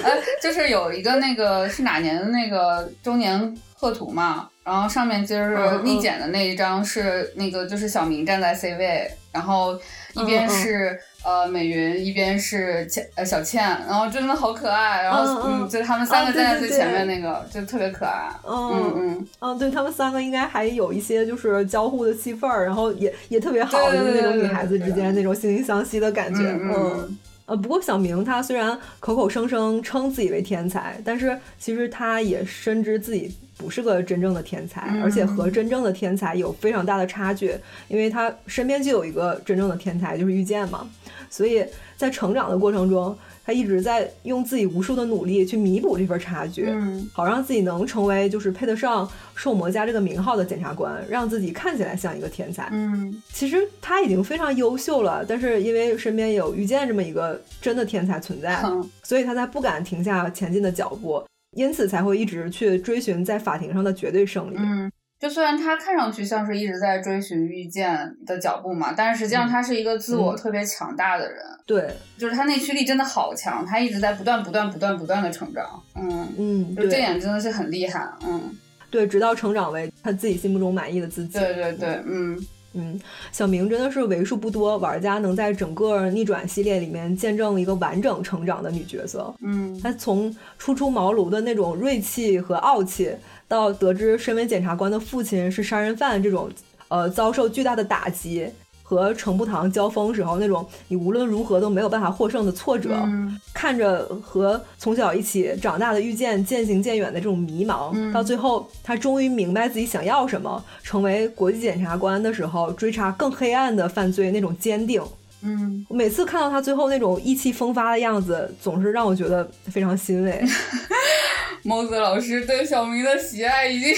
[0.04, 4.48] 呃， 就是有一个那个是哪年的那个周年贺图嘛？
[4.64, 9.76] 然后上面就是立减的那一张，是那个就是小明站在 C 位，然后
[10.14, 18.30] 一边是呃美云，一边是倩呃小倩，然后真的好可爱，然后嗯，就他们三个站在最前面那个，就特别可爱。
[18.48, 26.42] 嗯嗯嗯，对他们三个应该还有一些就是交互的戏份儿，然后也也特别好，就是那种女孩子之间那种惺惺相惜的感觉。
[26.44, 27.18] 嗯
[27.52, 33.36] 呃，不过小明他虽然口口声声称自己为天才，但是其实他也深知自己。
[33.58, 37.56] 不是个真正的天才，而且和真正的天才有非常大的差距，
[37.88, 40.90] 因为他身边就有一个真正的天才，就是遇见嘛。
[41.30, 41.64] 所以
[41.96, 46.68] 在成长的过程中，他一直在用自己无数的努力去弥补这份差距，
[47.14, 52.70] 好让自己能成为就是配得上兽魔家这个名号的检察官，让自己看起来像一个天才。
[52.72, 58.64] 嗯，其实他已经非常优秀了，但是因为身边有遇见这么一个真的天才存在，
[59.04, 61.24] 所以他才不敢停下前进的脚步。
[61.58, 64.56] 因此才会一直去追寻在法庭上的绝对胜利。
[64.58, 64.90] 嗯，
[65.22, 71.40] 就虽然他看上去像是一直在追寻遇见的脚步嘛，但是实际上他是一个自我特别强大的人。
[71.64, 75.64] 对，就是他内驱力真的好强，他一直在不断、不断、不断、不断的成长。
[75.96, 78.10] 嗯嗯，就这点真的是很厉害。
[78.26, 78.58] 嗯，
[78.90, 81.38] 对，直到成长为他自己心目中满意的自己。
[81.38, 82.44] 对对对，嗯。
[82.74, 82.98] 嗯，
[83.34, 89.36] 小明真的是为数不多玩家能在整个逆转系列里面见证一个完整成长的女角色。
[89.42, 93.14] 嗯，她从初出茅庐的那种锐气和傲气，
[93.52, 96.50] 到得知身为检察官的父亲是杀人犯这种，
[96.88, 98.50] 呃，遭受巨大的打击。
[98.82, 103.08] 和程步堂交锋时候那种你无论如何都没有办法获胜的挫折，
[103.54, 115.02] 看着和从小一起长大的遇见渐行渐远的这种迷茫，到最后他终于明白自己想要什么，成为国际检察官的时候追查更黑暗的犯罪那种坚定。
[115.42, 120.44] 嗯，每次看到他最后那种意气风发的样子，总是让我觉得非常欣慰。
[121.66, 123.94] 孟子老师对小明的喜爱已经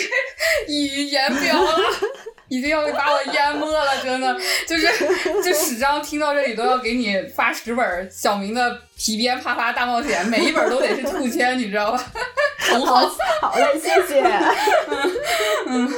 [0.68, 1.78] 溢于言表了。
[2.50, 4.88] 已经要把我淹没了，真的就是，
[5.42, 12.06] 就史章听到这里都要给你发十本小明的皮鞭啪啪大冒险，每一本都得是兔签，你知道吧？
[12.86, 13.08] 好，
[13.42, 14.24] 好嘞，谢谢。
[15.68, 15.90] 嗯，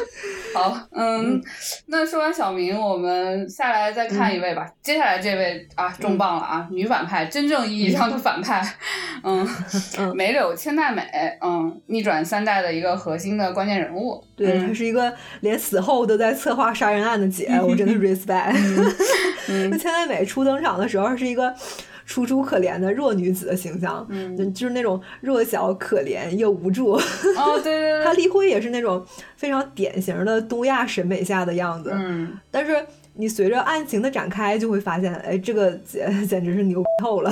[0.54, 1.42] 好，嗯，
[1.88, 4.68] 那说完小明，我们下来再看一位吧。
[4.82, 8.66] 接下来这位啊，重磅了啊，女反派，真正意义上的反派，
[9.24, 9.48] 嗯，
[10.16, 11.04] 梅柳千代美，
[11.42, 14.24] 嗯，逆转三代的一个核心的关键人物。
[14.36, 18.56] 对，她是一个连死后都在策划杀人案的姐， 我真的 respect。
[19.70, 21.54] 那千代美初登场的时候是一个。
[22.06, 26.92] 楚楚可怜的弱女子的形象，嗯，就是那种弱小可怜又无助。
[26.92, 31.92] 哦，对对对， 她离婚也是那种非常典型的东亚审美下的样子。
[31.94, 37.32] 嗯，但是你随着案情的展开，就会发现，哎，这个姐简直是牛透了。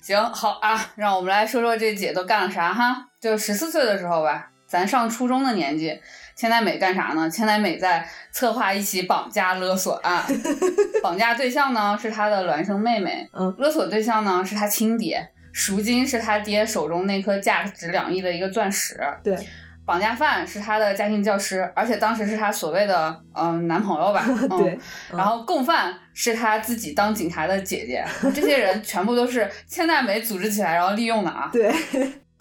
[0.00, 3.08] 行，好啊，让我们来说说这姐都干了啥哈？
[3.20, 6.00] 就十四岁的时候吧，咱上初中的年纪。
[6.34, 7.28] 千代美干啥呢？
[7.28, 10.24] 千代美在策划一起绑架勒索案，
[11.02, 19.36] 绑架对象呢是她的孪生妹妹，嗯，勒索对象呢是她亲爹，赎金是他爹手中那颗价值两亿的一个钻石，对，
[19.84, 24.24] 绑架犯是他的家庭教师，而且当时是他所谓的嗯男朋友吧，
[24.58, 24.78] 对，
[25.12, 28.02] 然后共犯是他自己当警察的姐姐，
[28.34, 31.70] 这些人全部都是千代美组织起来然后利用的啊，对。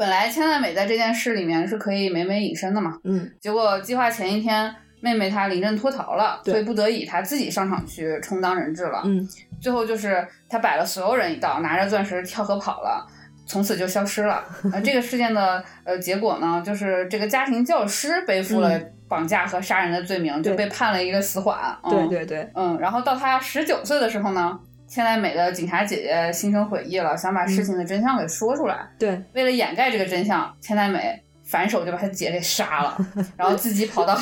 [0.01, 9.29] 本来千代美在这件事里面是可以美美隐身的嘛，嗯，结果计划前一天妹妹她临阵脱逃了，所以不得已她自己上场去充当人质了，嗯，
[9.61, 13.05] 最后就是她摆了所有人一道，拿着钻石跳河跑了，
[13.45, 14.43] 从此就消失了。
[14.73, 21.77] 呃，这个事件的呃结果呢，就是这个家庭教师背负了绑架和杀人的罪名，就被判了一个死缓。
[21.87, 24.59] 对对对，嗯，然后到他十九岁的时候呢。
[24.91, 28.85] 千代美的警察姐姐心生悔意了，想把事情的真相给说出来。
[29.00, 32.98] 对，为了掩盖这个真相，千代美反手就把她姐给杀了，
[33.37, 34.13] 然后自己跑到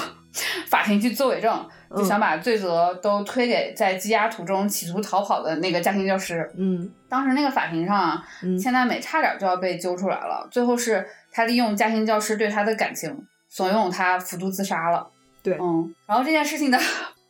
[0.67, 1.67] 法庭去作伪证，
[1.97, 6.47] 就想把罪责都推给在羁押途中企图逃跑的那个家庭教师。
[6.55, 8.21] 嗯当时那个法庭上
[8.61, 15.09] 千代美差点就要被揪出来了，最后是她利用家庭教师对她的感情，怂恿他服毒自杀了。
[15.41, 16.77] 对嗯，然后这件事情的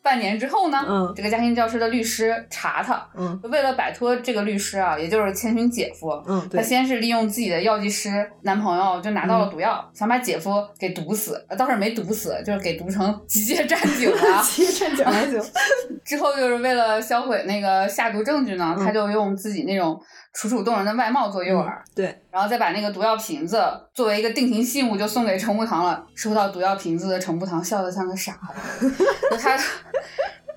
[0.02, 1.14] 半年之后呢，嗯。
[1.16, 3.40] 这个家庭教师的律师查他，嗯。
[3.44, 8.10] 为了摆脱这个律师啊，也就是千寻姐夫，嗯，他，先是利用自己的药剂师
[8.44, 14.42] 男朋友就拿到了毒药，想把姐夫给毒死，呃倒是没毒死，就是给毒成机械战警了。
[14.44, 15.40] 其实站起来就，
[16.06, 18.86] 之后就是为了销毁那个下毒证据呢，嗯。
[18.86, 20.00] 他就用自己那种
[20.34, 23.62] 楚楚动人的外貌做诱饵，对，然后再把那个毒药瓶子
[23.94, 26.06] 作为一个定情信物就送给程步堂了。
[26.16, 28.34] 收到毒药瓶子的程步堂笑得像个傻
[28.80, 28.92] 子，
[29.42, 29.58] 他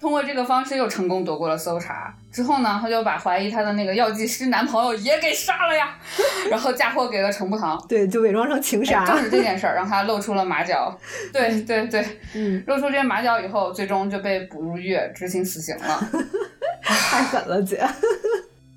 [0.01, 2.12] 通过这个方式又成功躲过了搜查。
[2.33, 5.97] 之后呢，他就把怀疑他的那个药剂师男朋友也给杀了呀，
[6.51, 7.83] 然后嫁祸给了程步堂。
[7.89, 10.99] 对，就伪装成情哎杀，正是这 件事儿让他露出了马脚，
[11.33, 12.05] 对对对，
[12.35, 16.09] 嗯，露出这些马脚以后，最终就被捕入狱执行死刑了。
[16.83, 17.81] 太狠了，姐，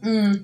[0.03, 0.43] 嗯，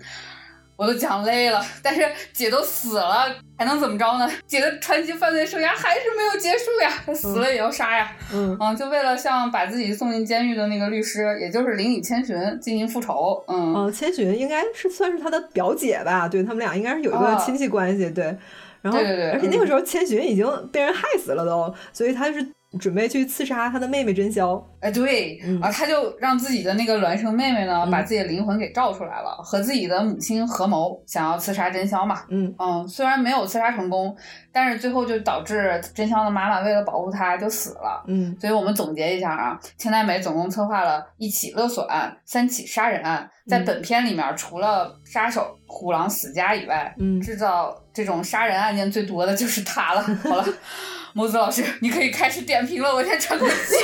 [0.81, 2.01] 我都讲累了，但是
[2.33, 4.27] 姐都死了，还能怎么着呢？
[4.47, 8.11] 姐的传奇犯罪生涯还是没有结束呀，她死了也要杀呀。
[8.33, 13.43] 嗯嗯，就为了向把自己送进监狱的那个律师，也就是林里千寻进行复仇。
[13.47, 16.27] 嗯，嗯，千寻应该是算是他的表姐吧？
[16.27, 18.35] 对他们俩应该是有一个啊亲戚关系，对。
[18.81, 22.43] 然后，对对对而且那个嗯时候千寻已经被人害死了都，所以他是
[22.79, 24.55] 准备去刺杀他的妹妹真宵。
[24.79, 32.23] 哎，对，嗯啊，他就让自己的那个孪生妹妹呢，嗯把自己的灵魂给照出来了，和自己的母亲合谋，想要刺杀真宵嘛。
[32.29, 34.15] 嗯嗯，虽然没有刺杀成功，
[34.51, 38.03] 但是最后就导致真宵的妈妈为了保护她就死了。
[38.07, 43.29] 嗯所以我们总结一下啊，千代美总共策划了一起勒索案、三起杀人案。
[43.47, 50.01] 在嗯本片里面，除了杀手虎狼死家以外，嗯制造这种杀人案件最多的就是他了。
[50.01, 50.45] 好了，
[51.13, 53.75] 木子老师，你可以开始点评了，我先喘口气。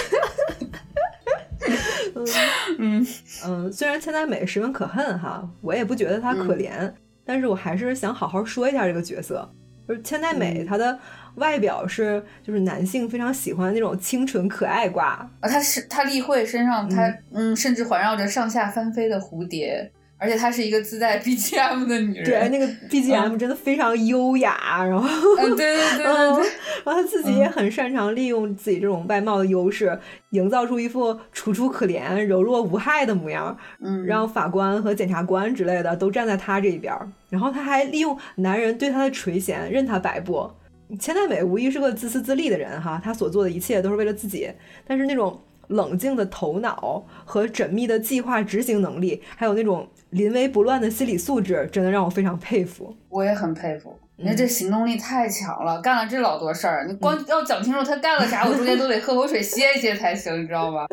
[2.80, 3.06] 嗯
[3.46, 6.94] 嗯，虽然千代美十分可恨哈，我也不觉得她可嗯怜，
[7.26, 9.50] 但是我还是想好好说一下这个角色。
[9.88, 11.00] 就是千代美，嗯她的
[11.36, 19.90] 外表是就是男性非常喜欢那种清纯可爱挂，啊，她是她例会身上她嗯甚至环绕着上下翻飞的蝴蝶，
[20.20, 22.26] 而且她是一个自带 BGM 的女人。
[22.26, 25.08] 对，那个 BGM 真的非常优雅，然后。
[25.40, 26.44] 嗯，对对对对嗯对，，
[26.86, 30.00] 然后她自己也很擅长利用自己这种外貌的优势，
[30.32, 37.08] 营造出一副楚楚可怜、柔弱无害的模样，嗯，让法官和检察官之类的都站在她这一边儿。
[37.30, 40.50] 然后她还利用男人对她的垂涎，任她摆布。
[41.00, 44.50] 千代美无疑是个自私自利的人哈，她所做的一切都是为了自己，
[44.88, 45.38] 但是那种
[45.68, 52.96] 冷静的头脑和缜密的计划执行能力，还有那种临危不乱的心理素质，真的让我非常佩服。
[53.10, 60.88] 我也很佩服，嗯人家这行动力太强了，干了这老多事儿，你光要讲清楚他干了啥，我中间都得喝口水歇一歇才行，你知道吧？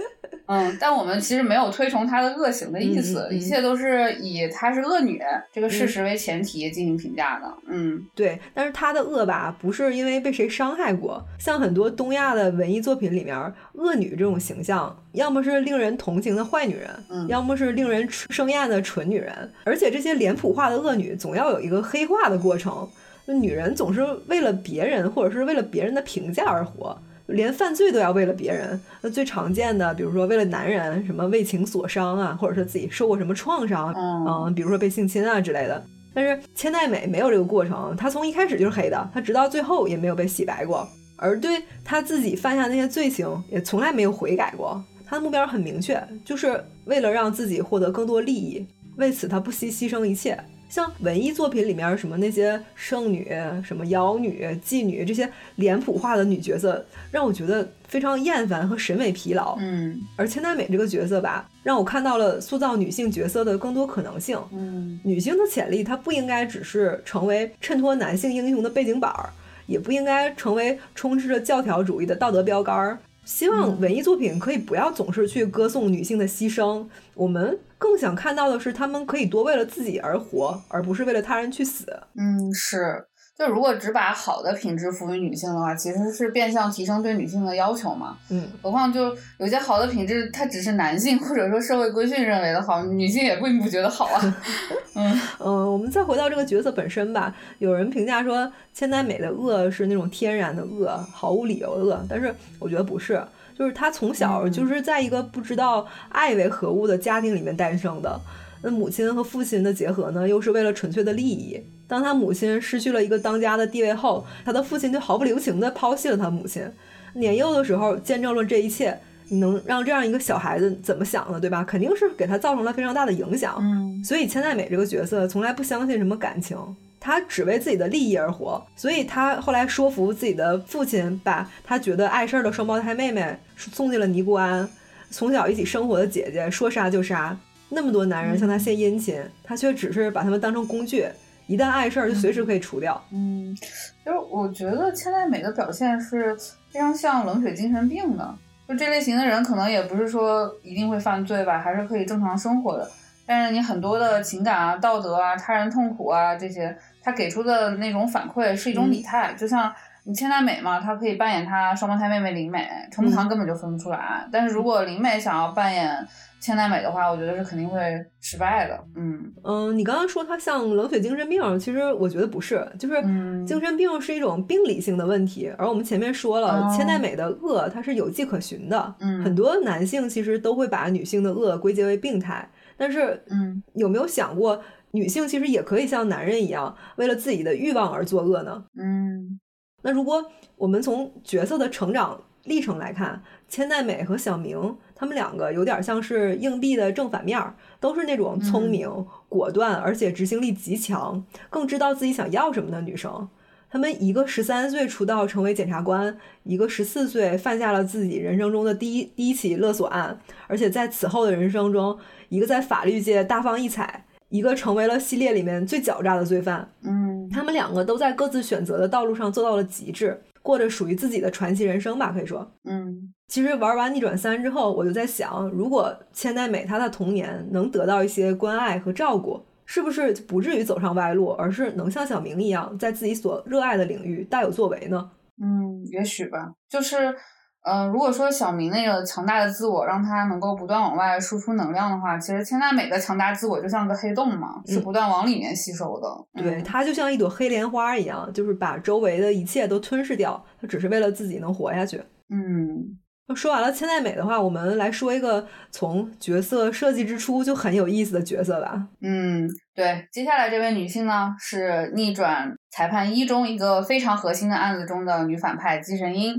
[0.47, 5.19] 嗯，但我们其实没有推崇他的恶行的意思，一切都是以她是恶女
[5.51, 7.51] 这个事实为前提进行评价的。
[7.67, 13.35] 嗯对，但是她的恶吧，不是因为被谁伤害过，像很多东亚的文艺作品里面，
[13.73, 22.89] 恶女这种形象，要么是令人同情的坏女人，嗯要么是令人生厌的蠢女人，而且这些脸谱化的恶女总要有一个黑化的过程。
[23.27, 26.95] 那女人总是为了别人，或者是为了别人的评价而活，
[27.27, 28.79] 连犯罪都要为了别人。
[29.01, 35.83] 那最常见的，比如说为了男人，什么为情所伤啊，或者是自己受过什么创伤，嗯嗯，比如说被性侵啊之类的。
[36.13, 40.87] 但是千代美没有这个过程，她从一开始就是黑的，她直到最后也没有被洗白过，
[41.17, 44.85] 而对她自己犯下那些罪行也从来没有悔改过。
[45.07, 50.39] 她的目标很明确，就是为了让自己获得更多利益，为此他不惜牺牲一切。
[50.67, 53.31] 像文艺作品里面什么那些圣女、
[53.63, 59.57] 什么妖女、妓女这些脸谱化的女角色，让我觉得非常厌烦和审美疲劳。
[59.61, 64.37] 嗯而千代美这个角色吧，让我看到了塑造女性角色的更多可能性。
[64.53, 69.31] 嗯女性的潜力，它不应该只是成为衬托男性英雄的背景板儿，
[69.67, 72.99] 也不应该成为充斥着教条主义的道德标杆儿。
[73.25, 81.87] 希望文艺作品可以不要总是去歌颂女性的牺牲，我们更想看到的是，她们可以多为了自己而活，而不是为了他人去死。
[82.17, 83.07] 嗯，是。
[83.37, 88.17] 就如果只把好的品质赋予女性的话，其实是变相提升对女性的要求嘛。
[88.31, 94.37] 嗯，何况就有些好的品质，它只是男性或者说社会规训认为的好，女性也并不觉得好啊。
[94.95, 97.35] 嗯嗯，我们再回到这个角色本身吧。
[97.59, 103.21] 有人评价说，千代美的恶是那种天然的恶，毫无理由的恶，但是我觉得不是，
[103.59, 108.21] 就是她从小嗯就是在一个不知道爱为何物的家庭里面诞生的。
[108.65, 111.63] 那母亲和父亲的结合呢，又是为了纯粹的利益。
[111.87, 116.67] 当他母亲失去了一个当家的地位后，他的父亲就毫不留情地抛弃了他母亲。
[117.13, 118.99] 年幼的时候见证了这一切，
[119.29, 121.39] 你能让这样一个小孩子怎么想呢？
[121.39, 121.63] 对吧？
[121.63, 123.57] 肯定是给他造成了非常大的影响。
[123.61, 126.57] 嗯，所以千代美这个角色从来不相信什么感情，
[126.99, 128.65] 他只为自己的利益而活。
[128.75, 134.67] 所以他后来说服自己的父亲，把他觉得碍事儿的双胞胎妹妹送进了尼姑庵，
[135.11, 137.37] 从小一起生活的姐姐说杀就杀。
[137.71, 141.07] 那么多男人向她献殷勤，她却只是把他们当成工具，
[141.47, 143.03] 一旦碍事儿就随时可以除掉。
[143.11, 143.57] 嗯，
[144.05, 146.37] 就是我觉得千代美的表现是
[146.71, 148.35] 非常像冷血精神病的。
[148.67, 152.91] 就这类型的人，可能也不是说一定会犯罪吧，还是可以正常生活的。
[153.27, 159.35] 但是你很多的情感啊、道德啊、他人痛苦啊这些，他给出的那种反馈是一种拟态。
[159.35, 159.71] 就像
[160.05, 164.27] 你千代美嘛，她可以扮演她双胞胎妹妹林美，程步堂根本就分不出来。
[164.31, 166.07] 但是如果林美想要扮演
[166.45, 167.81] 千代美的话，我觉得是肯定会
[168.21, 168.79] 失败的。
[168.97, 173.01] 嗯嗯，你刚刚说她像冷血精神病，其实我觉得不是，就是
[173.47, 175.51] 精神病是一种病理性的问题。
[175.57, 178.95] 而我们前面说了，千代美的恶它是有迹可循的。
[179.01, 182.47] 嗯，很多男性其实都会把女性的恶归结为病态。
[182.77, 188.63] 但是，嗯，有没有想过，女性其实也可以像男人一样，为了自己的欲望而作恶呢？
[188.79, 189.41] 嗯，
[189.83, 190.23] 那如果
[190.57, 193.23] 我们从角色的成长历程来看，
[193.55, 197.41] 千代美和小明他们两个有点像是硬币的正反面，
[197.79, 198.91] 都是那种聪明、
[199.29, 203.29] 果断，而且执行力极强，更知道自己想要什么的女生。
[203.71, 211.97] 他们一个十三岁出道成为检察官，一个十四岁犯下了自己人生中的第一第一起勒索案，而且在此后的人生中，
[212.31, 216.69] 一个在法律界大放异彩，一个成为了系列里面最狡诈的罪犯。
[216.83, 222.53] 嗯，他们两个都在各自选择的道路上做到了极致，过着属于自己的传奇人生吧，可以说。
[222.65, 229.43] 嗯，其实玩完逆转三之后，我就在想，如果千代美她的童年能得到一些关爱和照顾。
[229.67, 235.11] 是不是就不至于走上歪路，而是能像小明一样，在自己所热爱的领域大有作为呢？
[235.43, 236.53] 嗯，也许吧。
[236.69, 237.17] 就是，
[237.63, 246.43] 嗯，如果说小明那个强大的自我让他能够不断往外输出能量的话，其实千代美的强大自我就像个黑洞嘛，是不断往里面吸收的。
[246.43, 252.03] 对，它就像一朵黑莲花一样，就是把周围的一切都吞噬掉，它只是为了自己能活下去。
[252.29, 252.99] 嗯。
[253.27, 258.87] 那说完了千代美的话，我们来说一个从角色设计之初就很有意思的角色吧。
[259.01, 266.35] 嗯，对，接下来这位女性呢是逆转裁判一中一个非常核心的案子中的女反派姬神英，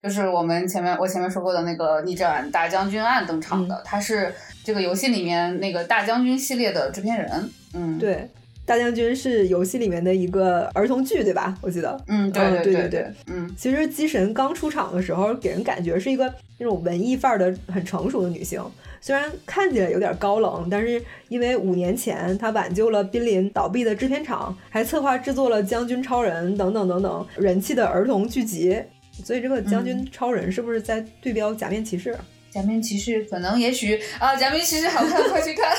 [0.00, 4.32] 就是我们前面我前面说过的那个逆转大将军案登场的，她是
[4.64, 7.50] 这个游戏里面那个大将军系列的制片人。
[7.74, 8.30] 嗯，对。
[8.68, 11.56] 大将军是游戏里面的一个儿童剧，对吧？
[11.62, 18.62] 我记得，嗯，对对对对对，嗯，其实姬神刚出场的时候，给人感觉是一个那种文艺范儿的很成熟的女性，
[19.00, 28.78] 虽然看起来有点高冷，但是因为五年前她挽救了濒临倒闭的制片厂，还策划制作了《将军超人》等等等等人气的儿童剧集，
[29.24, 32.12] 所以这个《将军超人》是不是在对标《假面骑士》？
[32.50, 35.76] 假面骑士可能也许啊，假面骑士好看，快去看！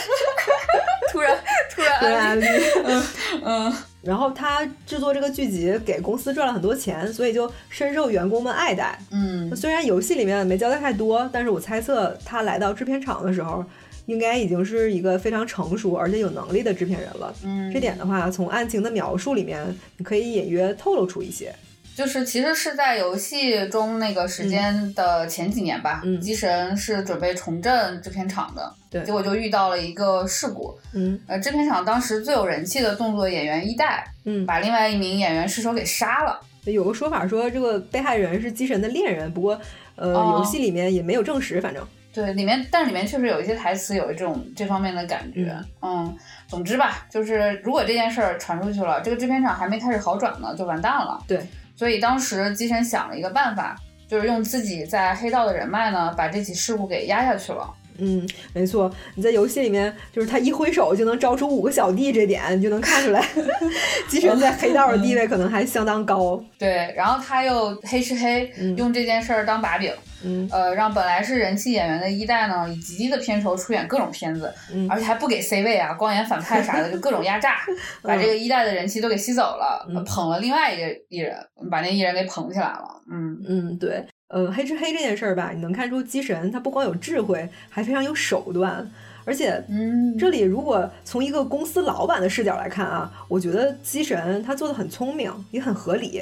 [1.11, 1.35] 突然
[1.71, 2.45] 突然安利，
[2.85, 3.03] 嗯
[3.43, 3.73] 嗯。
[4.01, 8.97] 然后他制作这个剧集给公司赚了很多钱，所以就深受员工们爱戴。
[9.11, 13.65] 嗯，虽然游戏里面没交代太多，但是我猜测他来到制片厂的时候，
[14.05, 17.35] 应该已经是一个非常成熟而且有能力的制片人了。
[17.43, 21.53] 嗯，这点的话，从案情的描述里面，你可以隐约透露出一些。
[21.99, 36.39] 就是其实是在游戏中那个时间的前几年吧，机神是准备重振制片厂的，对，结果就遇到了一个事故，嗯，呃，制片厂当时最有人气的动作演员一代，嗯，把另外一名演员失手给杀了。
[36.63, 39.59] 有个说法说这个被害人是机神的恋人，不过
[39.97, 41.85] 呃，游戏里面也没有证实，反正。
[42.13, 46.15] 对里面，但里面确实有一些台词有一种这方面的感觉，嗯，
[46.47, 51.45] 总之吧，就是如果这件事儿传出去了，这个制片厂还没开始好转呢，就完蛋了，对。
[51.79, 53.73] 所以当时基神想了一个办法，
[54.05, 57.73] 就是用自己在黑道的人脉呢，把这起事故给压下去了。
[57.99, 63.25] 嗯，没错，你在游戏里面，就是他一挥手就能招出五个小弟，这点你就能看出来，
[64.09, 66.43] 机神在黑道的地位可能还相当高。
[66.57, 69.89] 对，然后他又黑吃黑，用这件事儿当把柄。
[70.23, 74.53] 嗯，呃，让本来是人气演员的一代呢，以极低的片酬出演各种片子，
[74.89, 77.57] 而且还不给 C 位啊，光演反派啥的，就各种压榨，
[78.01, 81.35] 把这个一代的人气都给吸走了，捧了另外一个艺人，
[81.71, 83.01] 把那艺人给捧起来了。
[83.11, 83.37] 嗯。
[83.47, 88.85] 嗯，对，呃，黑吃黑这件事儿吧，你能看出机神他不光有智慧，还非常有手段，
[89.25, 96.21] 而且，嗯，这里如果从一个公司老板的视角来看啊，我觉得机神他做的很聪明，也很合理，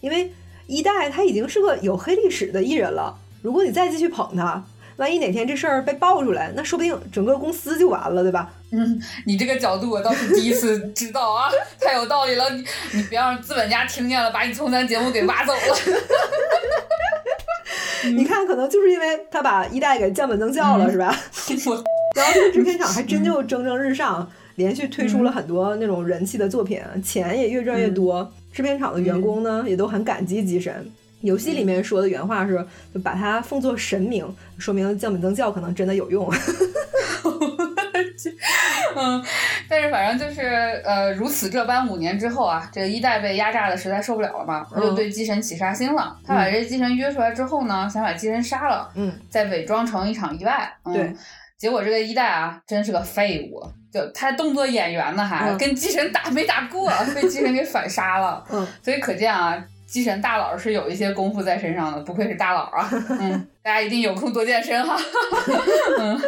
[0.00, 0.30] 因为
[0.66, 3.16] 一代他已经是个有黑历史的艺人了。
[3.42, 4.62] 如果你再继续捧他，
[4.96, 8.50] 万一哪天这事儿被爆出来，那说不定整个公司就完了，对吧？
[8.72, 11.48] 嗯，你这个角度我倒是第一次知道啊，
[11.80, 12.50] 太有道理了。
[12.50, 15.60] 你你别让资本家听见了，把你从咱节目给挖走了。
[18.16, 21.14] 你看，可能就是因为他把一代给降本增效了，是吧？
[22.16, 28.32] 然后这个制片厂还真就蒸蒸日上，连续推出了很多那种人气的作品，钱也越赚越多。
[28.52, 30.90] 制片厂的员工呢，也都很感激机神。
[31.20, 32.64] 游戏里面说的原话是，
[32.94, 34.24] 就把它奉作神明，
[34.58, 36.32] 说明降本增效可能真的有用。
[38.96, 39.24] 嗯，
[39.68, 40.42] 但是反正就是
[40.84, 46.16] 呃，如此这般，五年之后啊，这个一代被压榨的实在受不了了嘛，他就对机神起杀心了。
[46.26, 50.72] 他把这机神约出来之后呢，想把机神杀了，嗯，再伪装成一场意外。
[50.84, 51.14] 对，
[51.56, 53.62] 结果这个一代啊，真是个废物，
[53.92, 58.44] 就他动作演员呢，还跟机神打没打过，被机神给反杀了。
[58.50, 59.62] 嗯，所以可见啊。
[59.88, 62.90] 机神大佬是有一些功夫在身上的，不愧是大佬啊！
[63.18, 64.94] 嗯，大家一定有空多健身哈。
[65.98, 66.20] 嗯，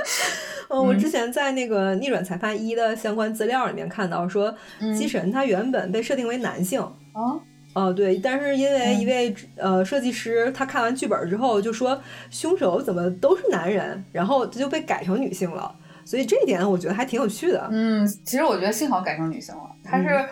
[0.87, 4.55] 我之前在那个《逆转裁判一》的相关资料里面看到说，
[4.97, 6.81] 机神他原本被设定为男性。
[6.81, 7.37] 啊？
[7.75, 15.71] 哦，对，但是因为一位呃设计师他看完剧本之后就说凶手怎么都是男人，然后他就被改成女性了。
[16.07, 17.69] 所以这一点我觉得还挺有趣的。
[17.71, 20.27] 嗯，其实我觉得幸好改成女性了，他是。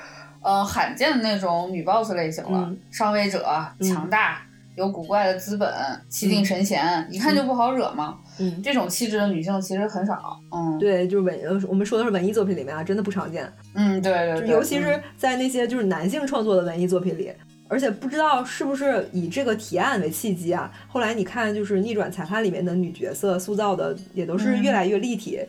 [0.49, 3.45] 呃，罕见的那种女 boss 类型了，上位者
[3.83, 4.41] 强大，
[4.77, 5.71] 有古怪的资本，
[6.09, 8.17] 气定神闲，一看就不好惹嘛。
[8.39, 10.41] 嗯，这种气质的女性其实很少。
[10.51, 13.53] 嗯，对，就是文，我们说的是文艺作品里面啊，真的不常见。
[13.75, 17.31] 嗯，对对对，尤其是在那些就是男性创作的文艺作品里，
[17.69, 25.39] 而且不知道是不是以这个提案为契机啊，后来你看就是逆转裁判里面的女角色塑造的也都是越来越立体。
[25.43, 25.49] 嗯，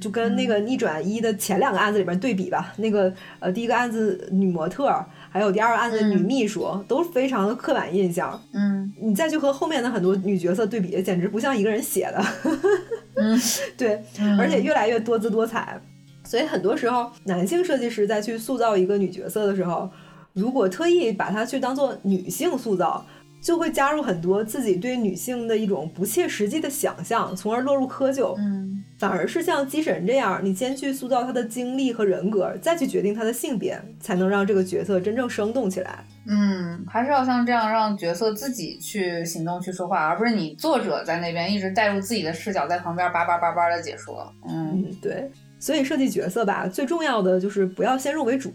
[0.00, 4.92] 就跟那个逆转一的前两个案子里边对比吧，那个呃，第一个案子女模特，
[5.30, 8.40] 还有第二个案子女秘书，都非常的刻板印象。
[8.52, 12.24] 嗯，你再去和后面的很多女角色对比，简直不像一个人写的。
[13.14, 13.40] 嗯，
[13.78, 14.02] 对，
[14.38, 15.80] 而且越来越多姿多彩。
[16.24, 19.88] 所以很多时候，男性设计师在去塑造一个女角色的时候，
[20.32, 23.04] 如果特意把她去当做女性塑造。
[23.40, 28.34] 就会加入很多自己对女性的一种不切实际的想象，从而落入窠臼。
[28.38, 36.04] 嗯，反而是像机神这样，你先去塑造她的经历和人格，再去决定她的性别，才能让这个角色真正生动起来。
[36.26, 44.30] 嗯，还是要像这样让角色自己去行动去说话，而不是你作者在那边一直带入自己的视角在旁边叭叭叭叭的解说。
[44.48, 45.30] 嗯，对。
[45.58, 48.52] 所以设计角色吧，最重要的就是不要先入为主。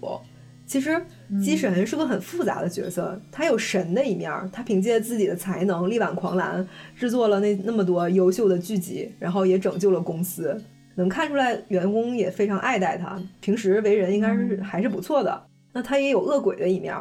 [0.67, 0.99] 其实，
[1.39, 10.59] 机神是个很复杂的角色，他有神的一面，他凭借自己的才能力挽狂澜，制作了那那么多优秀的剧集，然后也拯救了公司，
[10.95, 15.45] 能看出来员工也非常爱戴他，平时为人应该是还是不错的。
[15.71, 16.95] 那他也有恶鬼的一面，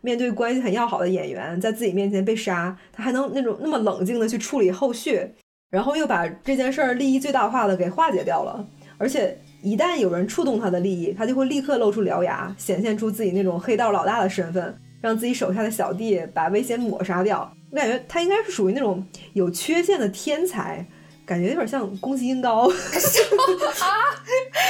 [0.00, 5.28] 面对关系很要好的演员在自己面前被杀，他还能那种那么冷静的去处理后续，
[5.70, 8.66] 然后又把这件事儿利益最大化的给化解掉了，
[8.96, 9.36] 而且。
[9.62, 17.52] 一旦有人触动他的利益，他就会立刻露出獠牙，显现出自己那种黑道老大的身份，让自己手下的小弟把危险抹杀掉。
[17.70, 19.04] 我感觉他应该是属于那种
[19.34, 20.84] 有缺陷的天才，
[21.30, 22.68] 感觉有点像宫崎英高。
[22.68, 22.74] 啊！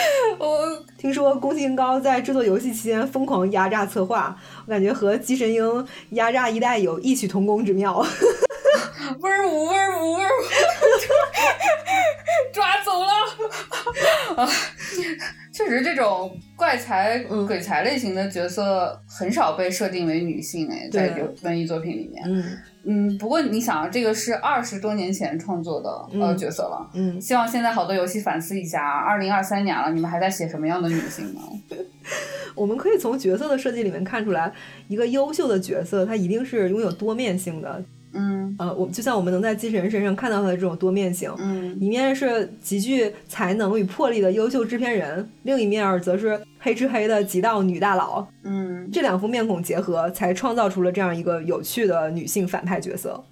[0.39, 4.37] 我听说宫崎英高在制作游戏期间疯狂压榨策划，
[4.67, 8.07] 我感觉和鸡神鹰压榨一代有异曲同工之妙。
[9.21, 10.31] 味儿五味儿五味儿，
[12.53, 13.09] 抓走了！
[14.45, 14.49] 啊，
[15.67, 22.23] 确实，这种怪才、鬼才类型的角色很少被设定为女性哎，在文艺作品里面。
[22.27, 22.45] 嗯
[22.83, 26.91] 嗯，不过你想，这个是二十多年前创作的呃角色了。
[26.95, 31.41] 嗯，希望现在好多游戏反思一下，二零二三年了，你们还在写什么样的女性呢？
[32.57, 34.51] 我们可以从角色的设计里面看出来，
[34.89, 37.83] 一个优秀的角色，他一定是拥有多面性的。
[38.13, 53.23] 嗯，呃，我就像我们能在机器人身上看到他的这种多面性，嗯，一面是极具才能与魄力的优秀制片人，另一面则是黑吃黑的极道女大佬，嗯，这两副面孔结合，才创造出了这样一个有趣的女性反派角色。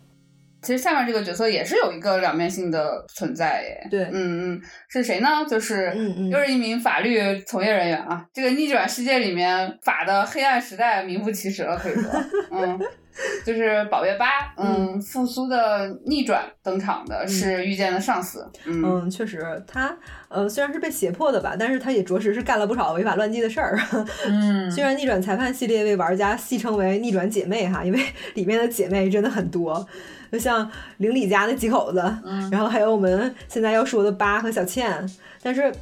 [0.60, 3.88] 其实下面这个角色也是有一个两面性的存在耶。
[3.88, 5.28] 对，嗯嗯，是谁呢？
[5.48, 5.92] 就是
[6.32, 8.26] 又是一名法律从业人员啊。
[8.34, 12.10] 这个逆转世界里面法的黑暗时代名副其实了，可以说，
[12.50, 12.78] 嗯。
[13.44, 19.96] 就是宝月八，嗯，复苏的逆转登场的是遇见了上司，嗯，确实，他
[20.28, 23.78] 呃虽然是被胁迫的吧，但是他也着实是干了不少违法乱纪的事儿，
[24.28, 28.00] 嗯，虽然逆转裁判系列被玩家戏称为逆转姐妹哈，因为
[28.34, 29.86] 里面的姐妹真的很多，
[30.30, 35.08] 就像邻里家那几口子，嗯，然后还有我们现在要说的八和小倩，
[35.42, 35.72] 但是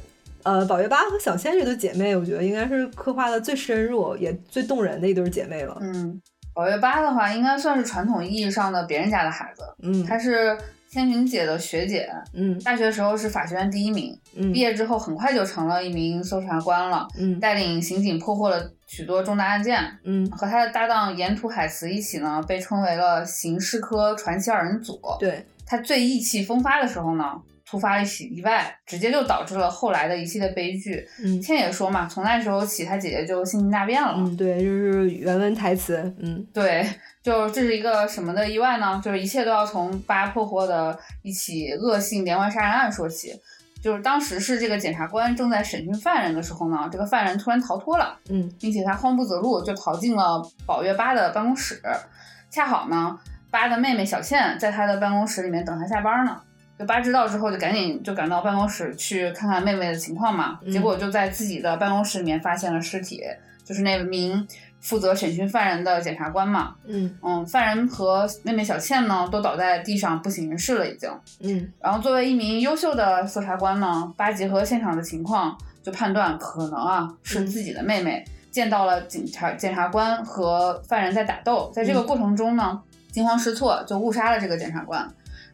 [0.43, 6.19] 呃宝月八和小倩这对姐妹，我觉得应该是刻画的最深入也最动人的一对姐妹了，嗯。
[6.57, 9.61] 宝月八的话，应该算是传统意义上的别人家的孩子。
[9.83, 10.57] 嗯，她是
[10.89, 19.79] 千寻姐的学姐，嗯大学时候是法学院第一名，嗯毕业之后很快就成了一名搜查官了，嗯带领刑警破获了许多重大案件。
[20.03, 24.99] 嗯，和他的搭档沿途海慈一起呢，被称为了刑事科传奇二人组。
[25.19, 27.39] 对，他最意气风发的时候呢，
[27.69, 31.05] 突发了一起意外，直接就导致了后来的一系列悲剧。
[31.21, 34.13] 嗯倩也说嘛，从那时候起，她姐姐就性情大变了。
[34.15, 36.87] 嗯对，就是原文台词，嗯对，
[37.21, 39.01] 就这是一个什么的意外呢？
[39.03, 43.33] 就是一切都要从八破获的一起恶性连环杀人案说起。
[43.79, 51.81] 就是当时是这个检察官正在审讯犯人的时候呢，这个犯人突然逃脱了，嗯并且他慌不择路，就逃进了宝月八的办公室。
[52.49, 53.19] 恰好呢，
[53.51, 56.41] 八的妹妹小倩在他的办公室里面等他下班呢。
[56.77, 60.59] 就八知道之后，就赶紧就赶到办公室去看看妹妹的情况嘛。
[60.63, 63.21] 嗯结果就在自己的办公室里面发现了尸体，
[63.63, 64.47] 就是那名
[64.79, 66.75] 负责审讯犯人的检察官嘛。
[66.85, 71.09] 嗯嗯，犯人和妹妹小倩呢都倒在地上不省人事了，已经。
[71.41, 82.79] 嗯然后作为一名优秀的搜查官呢，巴结合现场的情况，就判断可能啊是自己的妹妹见到了警察检察官和犯人在打斗，在这个过程中呢，
[83.11, 85.07] 惊慌失措就误杀了这个检察官。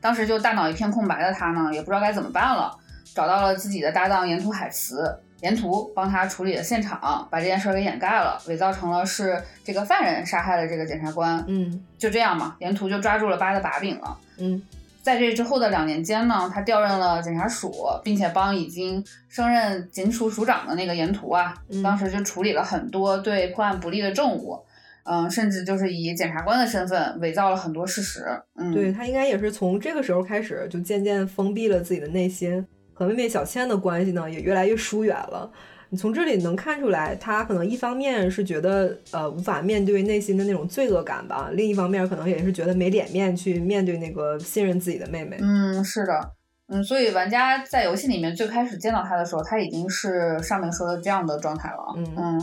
[0.04, 2.78] 当时就大脑一片空白的他呢，也不知道该怎么办了，
[3.16, 5.18] 找到了自己的搭档沿途海慈。
[5.40, 11.44] 沿途帮他处理了现场，把这件事儿给掩盖了，伪造成了是这个犯人杀害了这个检察官。
[11.48, 14.18] 嗯就这样嘛，沿途就抓住了八的把柄了。
[14.38, 14.62] 嗯
[15.02, 17.74] 在这之后的两年间呢，他调任了检察署，
[18.06, 24.58] 并且帮已经升任警署署长的那个沿途啊，嗯当时就处理了很多对破案不利的证物，
[25.04, 28.26] 嗯，甚至就是以检察官的身份伪造了很多事实，
[28.56, 35.52] 嗯，对他应该也是从这个时候开始，就渐渐封闭了自己的内心，和妹妹小倩的关系呢也越来越疏远了。
[35.90, 45.38] 你从这里能看出来，他可能一方面是觉得呃无法面对内心的那种罪恶感吧，另一方面可能也是觉得没脸面去面对那个信任自己的妹妹。
[45.40, 46.32] 嗯，是的，
[46.70, 51.94] 嗯，所以玩家在游戏里面最开始见到他的时候，他已经是上面说的这样的状态了。
[51.96, 52.42] 嗯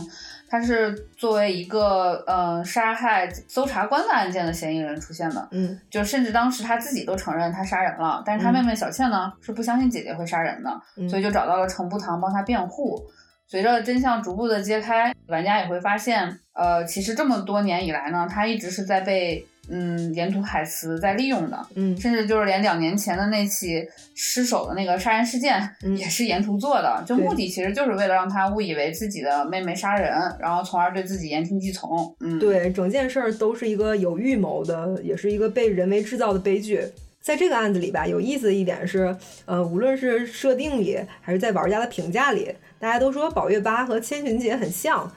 [0.51, 5.79] 他是作为一个呃杀害搜查官的案件的嫌疑人出现的，嗯。
[5.89, 8.55] 就甚至当时他自己都承认他杀人了，但是他嗯。
[8.55, 11.07] 妹妹小倩呢、是不相信姐姐会杀人的，嗯。
[11.07, 13.01] 所以就找到了程步堂帮他辩护。
[13.47, 23.81] 随着真相逐步的揭开，玩家也会发现，呃，其实这么多年以来呢，他一直是在被嗯沿途海慈在利用的，嗯甚至就是连两年前的那起
[24.13, 27.03] 失手的那个杀人事件，嗯也是沿途做的。
[27.07, 32.13] 就目的其实就是为了让他误以为自己的妹妹杀人，然后从而对自己言听计从。
[32.19, 36.85] 嗯，，对，整件事儿都是一个有预谋的，也是一个被人为制造的悲剧。
[37.21, 39.15] 在这个案子里吧，有意思的一点是，
[39.45, 45.09] 呃，无论是设定里还是在玩家的评价里，大家都说宝月八和千寻姐很像。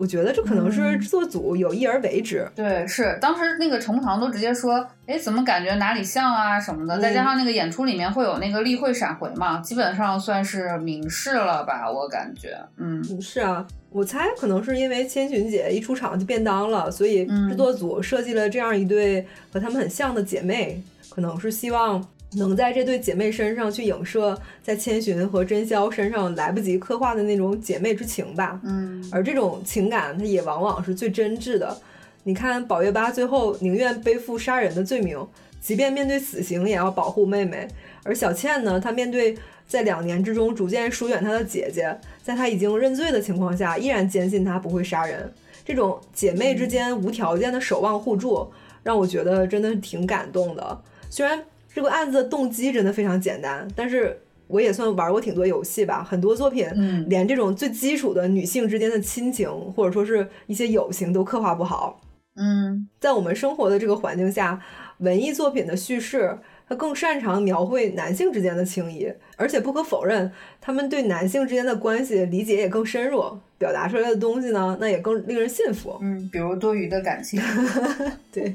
[0.00, 2.48] 我觉得这可能是嗯制作组有意而为之。
[2.56, 13.04] 对，是当时那个程木堂都直接说，哎，怎么感觉哪里像啊什么的，再加上那个演出里面会有那个例会闪回嘛，基本上算是明示了吧，我感觉，嗯。
[13.10, 22.02] 嗯，是啊，我猜可能是因为千寻姐一出场就便当了，所以嗯制作组设计了这样一对和她们很像的姐妹，可能是希望
[22.32, 28.60] 能在这对姐妹身上去影射在千寻和真宵身上来不及刻画的那种姐妹之情吧。
[28.64, 31.76] 嗯而这种情感，它也往往是最真挚的。
[32.22, 35.26] 你看，宝月八最后宁愿背负杀人的罪名，
[35.60, 37.66] 即便面对死刑也要保护妹妹。
[38.02, 45.32] 而小倩呢，她面对在两年之中逐渐疏远她的姐姐，在她已经认罪的情况下，依然坚信她不会杀人。
[45.64, 48.50] 这种姐妹之间无条件的守望互助，
[48.82, 50.82] 让我觉得真的是挺感动的。
[51.08, 51.42] 虽然
[51.74, 62.00] 这个案子的动机真的非常简单，但是我也算玩过挺多游戏吧，很多作品嗯连这种最基础的女性之间的亲情，或者说是一些友情都刻画不好。
[62.36, 64.60] 嗯在我们生活的这个环境下，
[64.98, 73.22] 文艺作品的叙事，它更擅长描绘男性之间的情谊，而且不可否认，他们对男性之间的关系理解也更深入，
[73.58, 75.98] 表达出来的东西呢，那也更令人信服。
[76.00, 77.40] 嗯，比如多余的感情，
[78.32, 78.54] 对，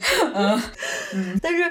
[1.14, 1.64] 嗯但是，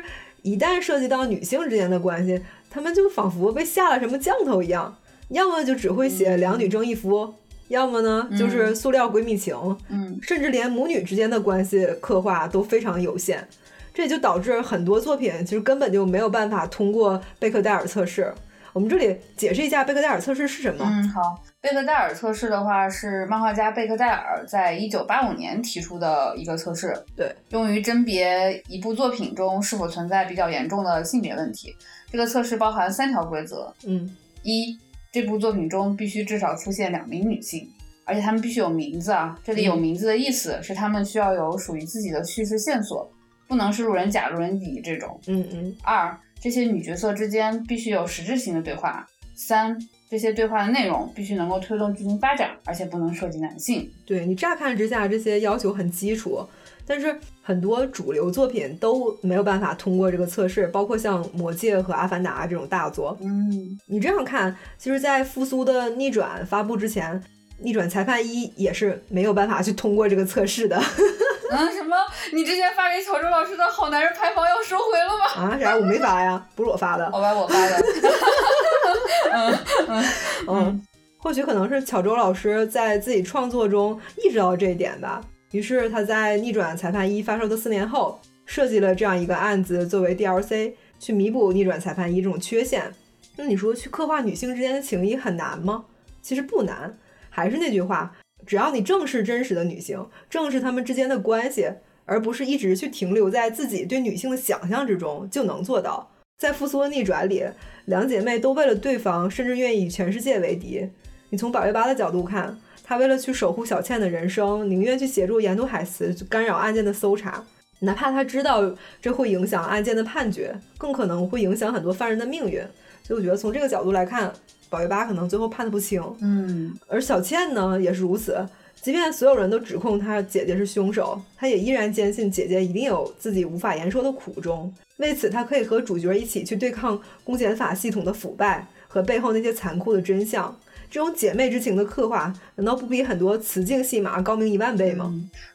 [0.44, 4.96] 一旦涉及到女性之间的关系，他们就仿佛被下了什么降头一样，
[5.30, 7.32] 要么就只会写两女争一夫，
[7.68, 9.56] 要么呢就是塑料闺蜜情，
[9.88, 13.48] 嗯甚至连母女之间的关系刻画都非常有限。
[13.94, 18.34] 这也就导致很多作品其实根本就没有办法通过贝克戴尔测试。
[18.74, 20.84] 我们这里解释一下贝克戴尔测试是什么。
[20.84, 21.40] 嗯，好。
[21.60, 31.74] 贝克戴尔测试的话是漫画家贝克戴尔在一九八五年提出的一个测试，对，用于甄别一部作品中是否存在比较严重的性别问题。
[32.10, 34.76] 这个测试包含三条规则：嗯一，
[35.12, 37.70] 这部作品中必须至少出现两名女性，
[38.04, 39.38] 而且她们必须有名字啊。
[39.44, 43.08] 这里有嗯名字的意思是她们需要有属于自己的叙事线索，
[43.46, 45.18] 不能是路人甲、路人乙这种。
[45.28, 49.08] 嗯嗯二，这些女角色之间必须有实质性的对话。
[49.34, 49.74] 三，
[50.10, 53.90] 这些对话的内容必须能够推动剧情发展，而且不能涉及男性。
[54.04, 56.46] 对你乍看之下，这些要求很基础，
[56.86, 63.16] 但是很多主流作品都没有办法通过这个测试，包括像《魔戒》和《阿凡达》这种大作。
[63.22, 63.50] 嗯，
[63.86, 67.18] 你这样看，其实，在复苏的逆转发布之前，
[67.58, 70.78] 逆转裁判一也是没有办法去通过这个测试的。
[71.56, 71.96] 嗯，什么？
[72.32, 75.26] 你之前发给小周老师的好男人牌坊要收回了吗？
[75.54, 75.76] 啊，啥？
[75.76, 77.10] 我没发呀，不是我发的。
[77.10, 77.76] 好吧，我发的。
[79.32, 80.04] 嗯嗯
[80.48, 80.86] 嗯，
[81.18, 92.92] 或许可能是巧周老师在自己创作中意识到这一点吧，于是他在《逆转裁判一》发售的四年后，设计了这样一个案子作为 DLC，去弥补《逆转裁判一》这种缺陷。
[93.36, 95.84] 那你说去刻画女性之间的情谊很难吗？
[96.22, 96.96] 其实不难，
[97.30, 98.12] 还是那句话，
[98.46, 101.68] 只要你正视真实的女性，正视她们之间的关系，
[102.04, 106.10] 而不是一直去停留在自己对女性的想象之中，就能做到。
[106.38, 107.44] 在复苏的逆转里，
[107.86, 110.88] 两姐妹都为了对方，甚至愿意与全世界为敌。
[111.30, 117.44] 你从宝月八的角度看，她为了去守护小倩的人生，宁愿去协助沿途海磁干扰案件的搜查，
[117.80, 122.60] 哪怕他知道这会影响案件的判决，更可能会影响很多犯人的命运。
[123.02, 124.32] 所以我觉得从这个角度来看，
[124.74, 126.02] 宝月八可能最后判的不轻。
[126.20, 128.44] 嗯，而小倩呢也是如此。
[128.82, 134.70] 即便所有人都指控她姐姐是凶手，她也依然坚信姐姐一定有自己无法言说的苦衷。
[134.98, 140.54] 为此，她可以和主角一起去对抗公检法系统的腐败和背后那些残酷的真相。
[140.90, 145.14] 这种姐妹之情的刻画，难道不比很多雌竞戏码高明一万倍吗？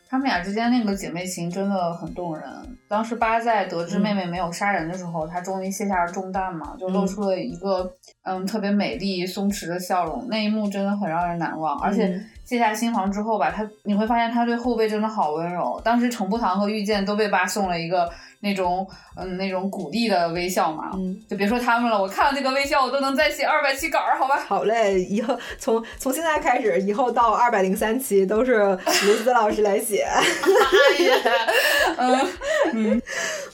[0.10, 2.43] 他们俩之间那个姐妹情真的很动人。
[2.88, 10.26] 当时八在得知妹妹没有杀人的时候，她终于卸下了重担嘛，就露出了一个嗯特别美丽松弛的笑容。
[10.28, 11.80] 那一幕真的很让人难忘。
[11.80, 15.80] 而且卸下心防之后吧，她你会发现她对后辈真的好温柔。
[15.86, 18.87] 当时程步堂和遇见都被八送了一个那种
[19.17, 20.91] 嗯那种鼓励的微笑嘛，
[21.27, 24.39] 就别说他们了，我看到那个微笑我都能再写二百期稿儿，好吧？
[24.47, 28.59] 好嘞，以后从从现在开始，以后到二百零三期都是
[29.05, 30.07] 卢子老师来写。
[31.97, 32.27] 嗯
[32.73, 33.01] 嗯，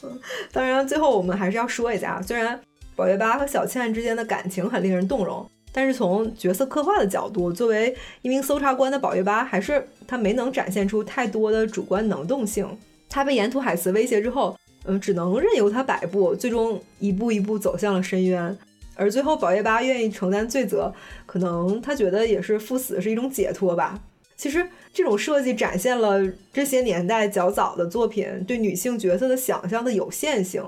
[0.54, 2.60] 当然，最后我们还是要说一下，虽然
[2.96, 12.78] 宝月八和小倩之间的感情很令人动容，但是从角色刻画的角度，作为一名搜查官的宝月八，还是他没能展现出太多的主观能动性。
[13.10, 18.58] 他被沿途海慈威胁之后，嗯，只能任由他摆布，最终一步一步走向了深渊。
[18.96, 20.94] 而最后，宝月八愿意承担罪责，
[21.26, 24.00] 可能他觉得也是赴死是一种解脱吧。
[24.38, 26.22] 其实这种设计展现了
[26.54, 30.64] 这些年代较早的作品对女性角色的想象的有限性。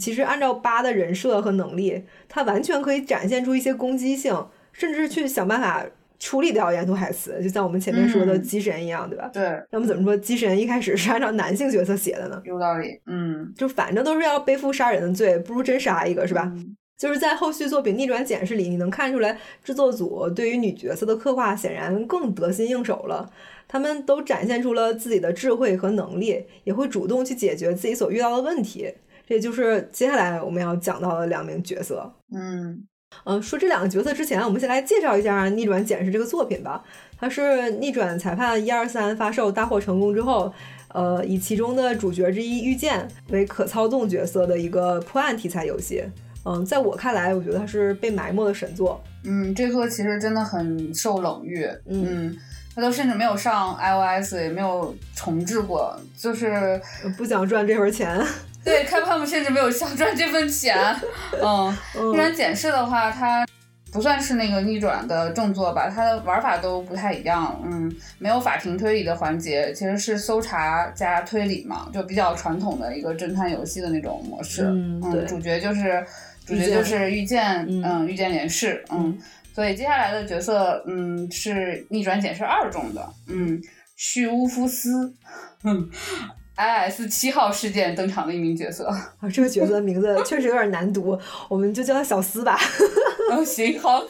[0.00, 5.86] 其实按照八的人设和能力，他完全可以展现出一些攻击性，甚至去想办法
[6.18, 9.30] 处理掉沿途海词，就像我们前面说的机神一样，对吧？
[9.32, 9.62] 对。
[9.70, 12.40] 那么怎么说机神一开始是按照男性角色写的呢？
[12.44, 13.00] 有道理。
[13.06, 16.52] 嗯，就反正都是要背负杀人的罪，不如真杀一个，是吧？
[16.96, 23.28] 就是在后续作品逆转检视里，你能看出来制作组对于女角色的刻画显然更得心应手了。
[23.66, 28.94] 他们都展现出了自己的智慧和能力，也会主动去解决自己所遇到的问题。
[29.26, 32.14] 这也就是接下来我们要讲到的两名角色。
[32.32, 32.86] 嗯
[33.24, 36.82] 嗯，说这两个角色之前，我们先来介绍一下《逆转检视》这个作品吧。
[37.18, 37.40] 它是
[37.78, 40.52] 《逆转裁判一二三》发售大获成功之后，
[40.88, 46.04] 呃，以其中的主角之一遇见为可操纵角色的一个破案题材游戏。
[46.44, 49.02] 嗯，在我看来，我觉得它是被埋没的神作。
[49.24, 51.66] 嗯，这作其实真的很受冷遇。
[51.86, 52.36] 嗯，
[52.74, 56.78] 它都甚至没有上 iOS，也没有重置过，就是
[57.16, 58.22] 不想赚这份钱。
[58.64, 60.76] 对，开他们甚至没有想赚这份钱。
[61.42, 61.76] 嗯，
[62.10, 63.46] 逆转检视的话，它
[63.92, 67.60] 不算是那个逆转的正作吧，它的玩法都不太一样。
[67.64, 74.62] 嗯，没有法庭推理的环节，其实是搜查加推理嘛，就比较传统的一个侦探游戏的那种模式。
[74.64, 76.04] 嗯，对，主角就是。
[76.46, 79.18] 主角就是遇见，嗯，遇见连氏，嗯，
[79.54, 83.58] 所以接下来的角色，嗯，是逆转检视二中的，嗯，
[83.96, 85.14] 叙乌夫斯，
[85.62, 85.88] 嗯
[86.54, 88.86] ，I S 七号事件登场的一名角色。
[88.86, 92.58] 啊，这个角色的名字确实有点难读，我们就叫他小斯吧。
[93.32, 94.02] 嗯，行，好。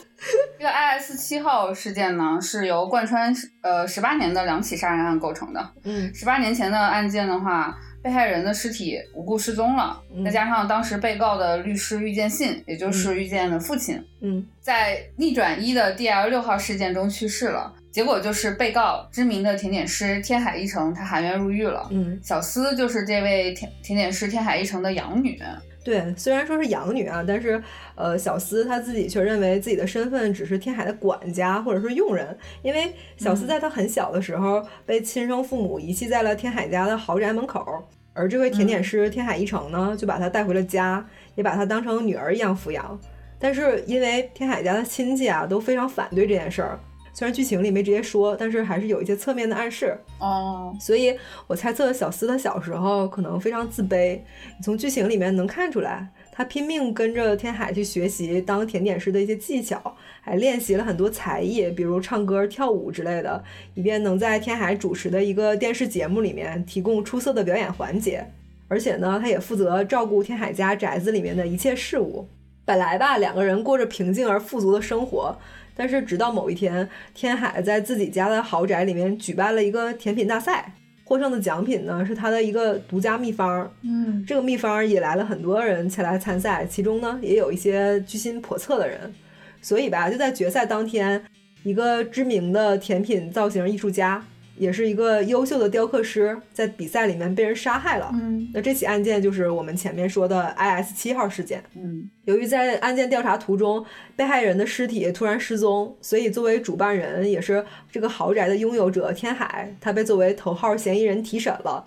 [0.57, 5.69] 这个 I S 七号事件呢，是由贯穿呃十八年的两起杀人案构成的。
[5.83, 7.75] 嗯，十八年前的案件的话。
[8.05, 17.73] 被害人的尸体无故失踪了，再加上当时被告的律师遇见信，也就是遇见的父亲，嗯，在逆转一的 D L 六号事件中去世了。
[17.91, 21.87] 结果就是被告知名的甜点师天海一成，他含冤入狱了。
[21.89, 25.41] 嗯，小司就是这位甜甜点师天海一成的养女。
[25.85, 27.61] 对，虽然说是养女啊，但是
[27.93, 37.87] 呃，小司她自己却认为自己的身份只是天海的管家或者是佣人，因为小司在他很小的时候被亲生父母遗弃在了天海家的豪宅门口。
[38.13, 41.05] 而这位甜点师天海一成呢，就把他带回了家，
[41.35, 42.99] 也把她当成女儿一样抚养。
[43.37, 46.79] 但是因为天海家的亲戚啊都非常反对这件事儿，
[47.15, 49.97] 虽然剧情里没直接说，但是还是有一些侧面的暗示。
[50.19, 54.19] 哦，所以我猜测小司他小时候可能非常自卑，
[54.57, 56.09] 你从剧情里面能看出来。
[56.33, 63.41] 他拼命跟着天海去学习当甜点师的一些技巧，还练习了很多才艺，比如唱歌、跳舞之类的，
[63.75, 68.29] 以便能在天海主持的一个电视节目里面提供出色的表演环节。
[68.67, 72.27] 而且呢，他也负责照顾天海家宅子里面的一切事物。
[72.65, 75.37] 本来吧，两个人过着平静而富足的生活，
[75.75, 80.73] 但是直到某一天，天海在自己家的豪宅里面举办了一个甜品大赛。
[81.07, 83.71] 获胜的奖品呢，是他的一个独家秘方。
[83.83, 89.13] 嗯，这个秘方引来了很多人前来参赛，其中呢也有一些居心叵测的人。
[89.61, 91.23] 所以吧，就在决赛当天，
[91.61, 94.25] 一个知名的甜品造型艺术家。
[94.57, 98.09] 也是一个优秀的雕刻师，在比赛里面被人杀害了。
[98.13, 101.63] 嗯，那这起案件就是我们前面说的 I S 七号事件。
[101.75, 103.85] 嗯，由于在案件调查途中，
[104.15, 111.85] 被害人的尸体突然失踪，所以作为主办人，也是这个豪宅的拥有者天海，他被作为头号嫌疑人提审了。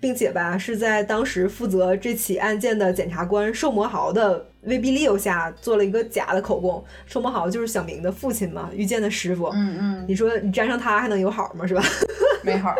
[0.00, 6.82] 并且吧，是在当时负责这起案件的检察官寿魔豪的威逼利诱下，做了一个假的口供。
[7.06, 9.48] 寿魔豪就是小明的父亲嘛，遇见的师傅。
[9.54, 11.66] 嗯嗯，你说你沾上他还能有好吗？
[11.66, 11.82] 是吧？
[12.42, 12.74] 没好。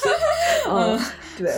[0.70, 0.98] 嗯，
[1.36, 1.52] 对。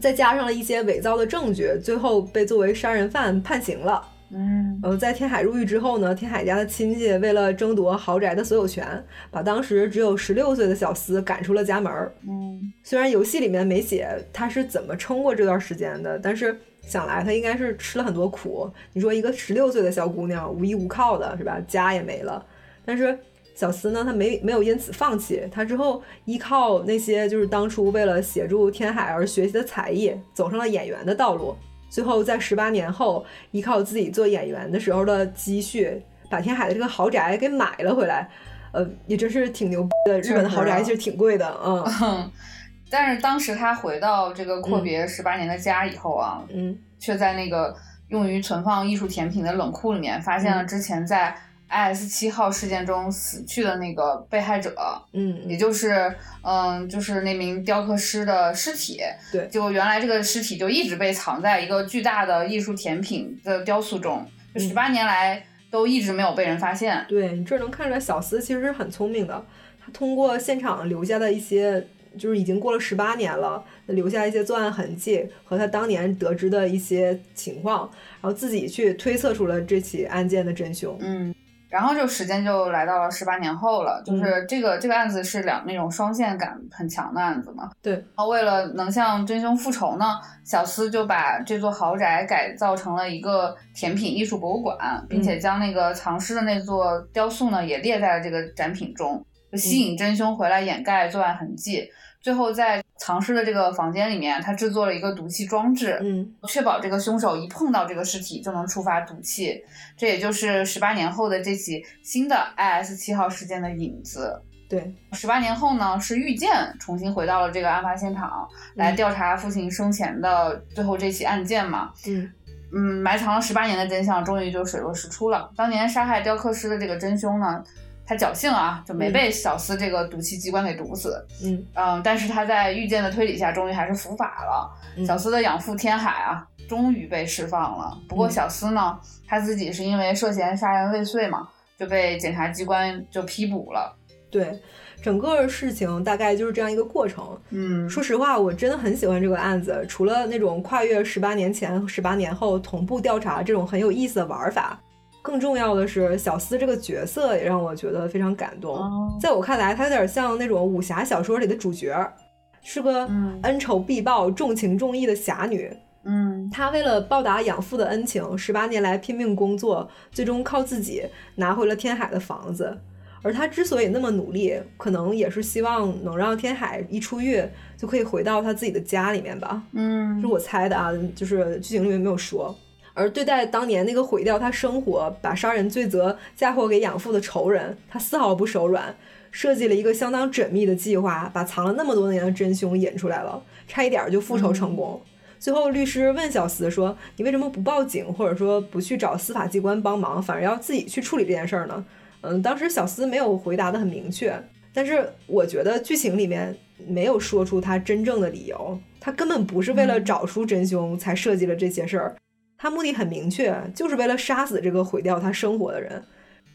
[0.00, 4.02] 再加上了一些伪造的证据，最后被作为杀人犯判刑了。
[4.34, 11.92] 嗯，呃，在天海入狱之后呢，天海家的亲戚为了争夺豪宅的所有权，把当时只有十六岁的小司赶出了家门。
[12.26, 18.70] 嗯，虽然游戏里面没写他是怎么撑过这段时间的，但是想来他应该是吃了很多苦。
[18.94, 21.60] 你说一个十六岁的小姑娘无依无靠的，是吧？
[21.68, 22.44] 家也没了，
[22.86, 23.18] 但是
[23.54, 31.54] 小司呢，他没没有因此放弃，他之后依靠那些就是当初为了协助天海而学习的才艺，走上了演员的道路。
[31.92, 38.26] 最后，在十八年后，依靠自己做演员的时候的积蓄，把天海的这个豪宅给买了回来。
[38.72, 40.18] 呃，也真是挺牛逼的。
[40.22, 42.30] 日本的豪宅其实挺贵的，嗯。
[42.88, 47.76] 但是当时他回到这个阔别十八年的家以后啊，嗯，却在那个
[48.08, 51.36] 用于存放艺术甜品的冷库里面，发现了之前在。
[51.72, 52.06] I.S.
[52.06, 54.76] 七号事件中死去的那个被害者，
[55.14, 59.00] 嗯，也就是，嗯，就是那名雕刻师的尸体。
[59.32, 67.06] 对，就原来这个尸体就一直被藏在一个巨大的艺术甜品的雕塑中，就十八年来都一直没有被人发现。
[67.08, 69.42] 对你这能看出来，小司其实是很聪明的，
[69.82, 71.86] 他通过现场留下的一些，
[72.18, 80.98] 就是已经过了十八年了，留下一些作案痕迹和他当年得知的一些情况，然后自己去推测出了这起案件的真凶。
[81.00, 81.34] 嗯。
[81.72, 87.70] 然后就时间就来到了十八年后了，就是这个这个案子是两那种双线感很强的案子嘛。
[87.80, 87.94] 对。
[87.94, 94.76] 然后为了能向真凶复仇呢，小司就把这座豪宅改造成了一个甜品艺术博物馆，
[95.08, 101.88] 并且将那个藏尸的那座雕塑呢也列在了这个展品中，就吸引真凶回来掩盖作案痕迹。
[102.22, 109.60] 最后，在藏尸的这个房间里面，他制作了一个毒气装置，嗯，确保这个凶手一碰到这个尸体就能触发毒气。
[109.96, 114.40] 这也就是十八年后的这起新的 IS 七号事件的影子。
[114.68, 116.48] 对，十八年后呢，是遇见
[116.78, 121.90] 重新回到了这个案发现场，来调查父亲生前的最后这起案件嘛。
[122.06, 122.30] 嗯
[122.74, 125.50] 嗯，埋藏了十八年的真相终于就水落石出了。
[125.54, 127.62] 当年杀害雕刻师的这个真凶呢？
[128.04, 131.24] 他侥幸啊，就没被小司这个毒气机关给毒死。
[131.44, 135.06] 嗯嗯，但是他在遇见的推理下，终于还是伏法了。
[135.06, 137.96] 小司的养父天海啊，终于被释放了。
[138.08, 141.48] 不过小司呢，他自己是因为涉嫌杀人未遂嘛，
[141.78, 143.96] 就被检察机关就批捕了。
[144.30, 144.58] 对，
[145.02, 147.38] 整个事情大概就是这样一个过程。
[147.50, 154.80] 嗯，说实话，我真的很喜欢这个案子，除了那种跨越十八年前、十八年后同步调查这种很有意思的玩法。
[155.22, 158.76] 更重要的是，小司这个角色也让我觉得非常感动。
[159.20, 162.12] 在我看来，他有点像那种武侠小说里的主角，
[162.60, 163.08] 是个
[163.42, 165.72] 恩仇必报、重情重义的侠女。
[166.04, 171.04] 嗯，她为了报答养父的恩情，十八年来拼命工作，最终靠自己
[171.36, 172.76] 拿回了天海的房子。
[173.22, 177.40] 而她之所以那么努力，可能也是希望能让天海一出狱
[177.76, 179.62] 就可以回到他自己的家里面吧。
[179.74, 182.52] 嗯，是我猜的啊，就是剧情里面没有说。
[182.94, 188.94] 而对待当年那个毁掉他生活、把杀人罪责嫁祸给养父的仇人，他丝毫不手软，
[189.30, 195.00] 设计了一个相当缜密的计划，把藏了那么多年的真凶引出来了，差一点就复仇成功。
[195.38, 201.84] 最后，律师问小司说：“你为什么不报警，或者说不去找司法机关帮忙，反而要自己去处理这件事儿呢？”
[202.22, 204.40] 嗯，当时小司没有回答的很明确，
[204.72, 212.14] 但是我觉得剧情里面没有说出他真正的理由，他根本不是为了找出真凶才设计了这些事儿。
[212.62, 216.00] 他目的很明确，就是为了杀死这个毁掉他生活的人。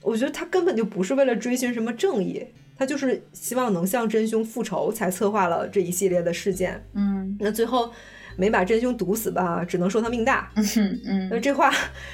[0.01, 2.47] 我觉得他根本就不是为了追寻什么正义，
[2.77, 6.81] 他就是希望能向真凶复仇，才策划了这一系列的事件。
[6.93, 7.91] 嗯，那最后
[8.37, 10.49] 没把真凶毒死吧，只能说他命大。
[10.55, 11.73] 嗯嗯，那这话，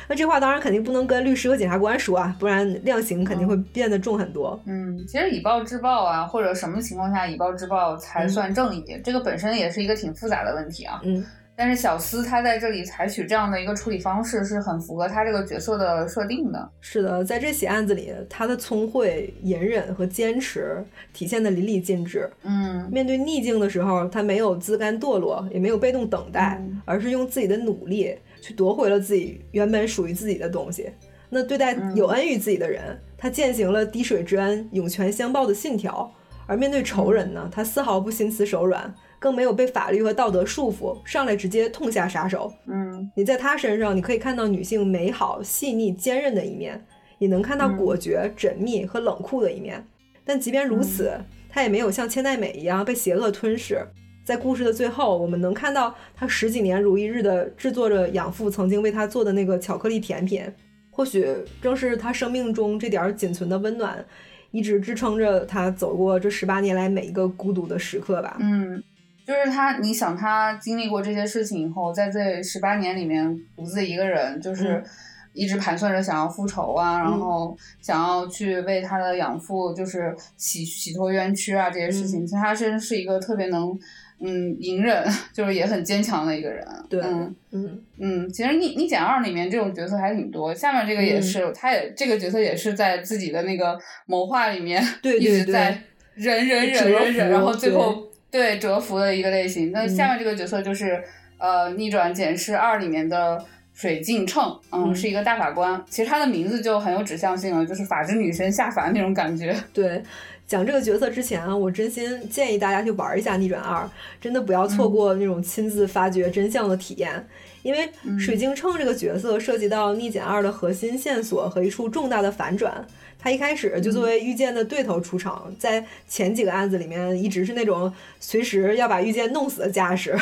[0.09, 4.59] 那这话当然肯定不能跟律师和检察官说啊，不然量刑肯定会变得重很多。
[4.65, 10.99] 嗯，其实以暴制暴啊，或者什么情况下以暴制暴才算正义，这个本身也是一个挺复杂的问题啊。
[11.03, 11.23] 嗯。
[11.55, 16.69] 但是小司他在这里采取这样的一个处理方式，是很符合他这个角色的设定的。
[16.81, 20.83] 是的，在这起案子里，他的聪慧、隐忍和坚持
[21.13, 22.27] 体现的淋漓尽致。
[22.41, 30.89] 嗯，面对逆境的时候，他没有自甘堕落，也没有被动等待，而是用自己的努力去夺回了自己原本属于自己的东西。
[31.29, 36.11] 那对待有恩于自己的人，他践行了滴水之恩、涌泉相报的信条；
[36.47, 38.91] 而面对仇人呢，他丝毫不心慈手软。
[39.23, 42.53] 更没有被法律和道德束缚，上来直接痛下杀手。
[42.67, 46.85] 嗯，你在他身上，你可以看到女性美好、细腻、坚韧的一面，
[47.19, 49.81] 也能看到果决、缜密和冷酷的一面。
[50.25, 51.13] 但即便如此，
[51.49, 53.81] 他也没有像千代美一样被邪恶吞噬。
[54.25, 60.43] 在故事的最后，我们能看到他十几年如一日的制作着养父曾经为他做的那个巧克力甜品。
[60.91, 61.25] 或许
[61.61, 64.05] 正是他生命中这点仅存的温暖，
[64.51, 68.35] 一直支撑着他走过这十八年来每一个孤独的时刻吧。
[68.41, 68.83] 嗯。
[69.25, 74.83] 就是他，你想他经历过这些事情以后，在这十八年里面独自一个人，就是
[75.31, 82.27] 一直盘算着想要复仇啊，然后想要去为他的养父就是洗洗脱冤屈啊这些事情。
[82.27, 83.77] 其实他真是一个特别能
[84.19, 85.03] 嗯隐忍，
[85.33, 86.67] 就是也很坚强的一个人。
[86.89, 95.81] 对，嗯嗯嗯，其实《逆逆减二》里面这种角色还挺多，下面这个也是，他也这个角色也是在自己的那个谋划里面一直在
[96.15, 98.09] 忍忍忍忍忍，然后最后。
[98.33, 101.03] 对蛰伏的一个类型，那下面这个角色就是
[101.37, 105.79] 呃《逆转检视二》里面的水镜秤，嗯，是一个大法官。
[105.87, 109.55] 其实他的名字就很有指向性了，就是法治女神下凡那种感觉。
[109.71, 110.01] 对，
[110.47, 113.83] 讲这个角色之前啊，我真心建议大家去玩一下《逆转二》，
[114.19, 117.27] 真的不要错过那种亲自发掘真相的体验。
[117.61, 117.87] 因为
[118.19, 122.83] 水镜秤这个角色涉及到《逆检二》的核心线索和一处重大的反转。
[123.23, 130.13] 他一开始就作为遇见的对头出场，在前几个案子里面一直是那种随时要把遇见弄死的架势，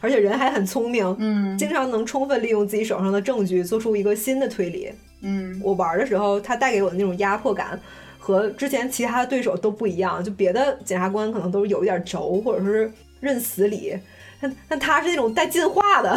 [0.00, 4.90] 而且人还很聪明，嗯，经常能充分利用自己手上的证据做出一个新的推理。
[5.20, 7.80] 嗯，我玩的时候，他带给我的那种压迫感
[8.18, 10.22] 和之前其他的对手都不一样。
[10.22, 12.90] 就别的检察官可能都是有一点轴，或者是
[13.20, 13.96] 认死理，
[14.40, 16.16] 但但他是那种带进化的。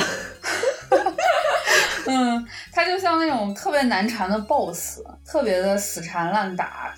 [2.07, 6.93] 嗯，他就像那种特别难缠的 BOSS，特别的死缠烂打，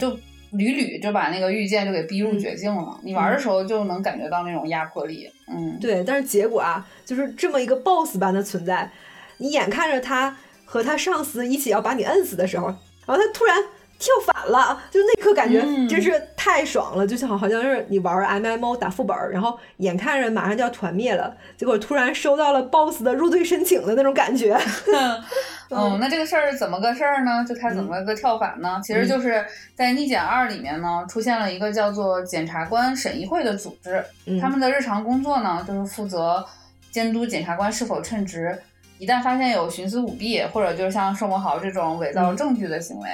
[0.00, 0.18] 就
[0.52, 2.98] 屡屡就把那个御剑就给逼入绝境了。
[3.02, 5.30] 你玩的时候就能感觉到那种压迫力。
[5.46, 6.02] 嗯，对。
[6.02, 8.90] 但是结果啊，就是这么一个 BOSS 般的存在，
[9.36, 12.66] 你眼看着他和他上司一起要把你摁死的时候，
[13.06, 13.56] 然后他突然。
[13.98, 24.56] 跳反了，就那刻感觉真是太爽了，就像好像是你玩 M M O 打副本，然后眼看着马上就要团灭了，结果突然收到了 BOSS 的入队申请的那种感觉。
[25.70, 27.44] 嗯， 那这个事儿怎么个事儿呢？
[27.48, 28.80] 就他怎么个跳反呢？
[28.84, 29.44] 其实就是
[29.74, 34.04] 在逆检二里面呢，出现了一个叫做检察官审议会的组织，
[34.40, 36.44] 他们的日常工作呢，就是负责
[36.90, 38.56] 监督检察官是否称职，
[38.98, 43.08] 一旦发现有徇私舞弊，或者就是像盛文豪这种伪造证据的行为。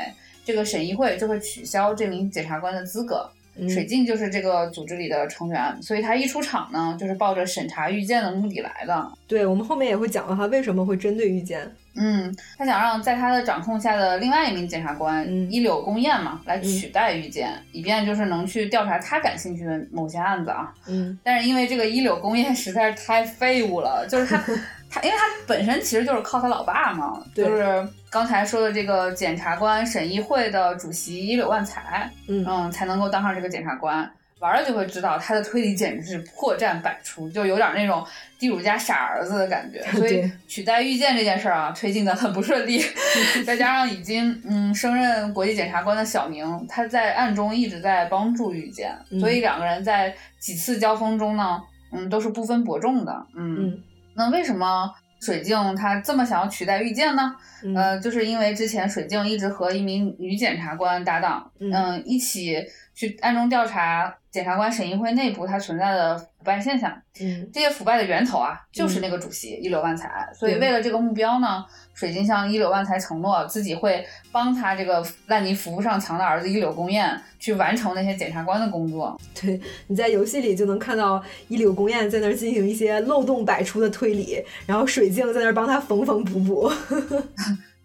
[0.44, 3.30] 这个审议会就会取消这名检察官的资格。
[3.68, 9.12] 水镜就是这个组织里的成员，所以他一出场呢，就是抱着审查遇见的目的来的。
[9.28, 11.70] 对我们后面也会讲到他为什么会针对遇见。
[11.94, 20.72] 嗯，他想让在他的掌控下的另外一名检察官一柳公彦嘛，来取代遇见，以便就是能去调查他感兴趣的某些案子啊。
[20.88, 24.42] 嗯，但是因为这个一柳公彦实在是太废物了，就是他。
[24.94, 34.08] 他因为他本身其实就是靠他老爸嘛，就是刚才说的这个检察官审议会的主席一柳万才，嗯，才能够当上这个检察官。
[34.38, 38.04] 玩了就会知道他的推理简直是破绽百出，就有点那种
[38.40, 39.80] 地主家傻儿子的感觉。
[39.92, 42.84] 所以取代遇见这件事儿啊，推进的很不顺利。
[43.46, 51.62] 再加上已经嗯升任国际检察官的小明，他在暗中一直在帮助遇见，所以两个人在几次交锋中呢，
[51.92, 53.80] 嗯，都是不分伯仲的，嗯。
[54.14, 54.90] 那为什么
[55.20, 57.34] 水镜他这么想要取代遇见呢？
[57.76, 62.56] 呃，就是因为之前水镜一直和一名女检察官搭档，嗯，一起
[62.94, 66.90] 去暗中调查检察官审议会内部它存在的腐败现象。
[67.20, 70.08] 嗯，这些腐败的源头啊，就是那个主席一柳万才。
[70.34, 71.64] 所以为了这个目标呢，
[71.94, 79.18] 水晶向一柳万才承诺自己会帮他这个烂泥扶不上墙的儿子一柳公彦去完成那些检察官的工作。
[79.38, 86.72] 对，你在游戏里就能看到一柳公彦在那儿进行一些漏洞百出的推理，然后水晶在那儿帮他缝缝补补。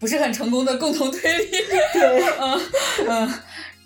[0.00, 1.50] 不是很成功的共同推理。
[1.92, 2.60] 对，嗯
[3.08, 3.28] 嗯，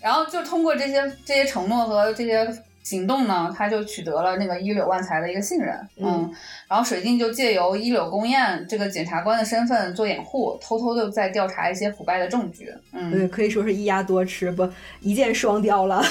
[0.03, 2.47] 然后就通过这些这些承诺和这些
[2.83, 5.75] 行动呢，他就取得了那个一柳万才的一个信任。
[5.97, 6.29] 嗯，
[6.69, 12.75] 然后水镜就借由一柳公彦这个检察官的身份做掩护，偷偷的在调查一些腐败的证据。
[12.93, 14.69] 嗯，对，可以说是一鸭多吃，不
[15.01, 16.03] 一箭双雕了。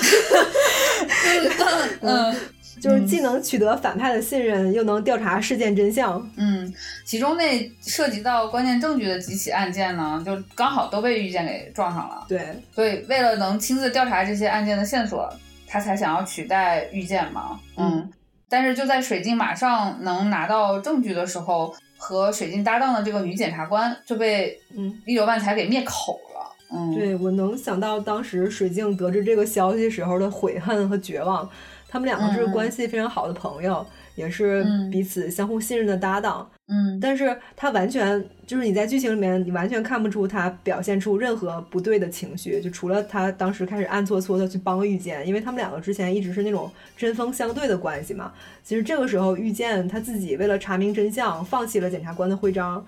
[2.02, 2.36] 嗯。
[2.82, 6.28] 就是既能取得反派的信任，又能调查事件真相。
[6.36, 6.74] 嗯，
[7.06, 12.26] 其中那涉及到关键证据的几起案件呢，就刚好都被遇见给撞上了。
[12.28, 12.42] 对，
[12.74, 15.32] 所以为了能亲自调查这些案件的线索，
[15.68, 17.60] 他才想要取代遇见嘛。
[17.78, 18.10] 嗯，
[18.50, 26.52] 但是就在水镜马上能拿到证据的时候，和水镜搭档的这个女检察官就被嗯一流万才给灭口了。
[26.74, 31.48] 嗯，对我能想到当时水镜得知这个消息时候的悔恨和绝望。
[31.92, 33.86] 他们两个是关系非常好的朋友，
[34.16, 36.50] 也是彼此相互信任的搭档。
[36.70, 48.32] 嗯，但是他完全就是你在剧情里面，你完全看不出他表现出任何不对的情绪，就除了他当时开始暗搓搓的去帮遇见，因为他们两个之前一直是那种针锋相对的关系嘛。
[48.64, 52.86] 其实这个时候遇见他自己为了查明真相，放弃了检察官的徽章。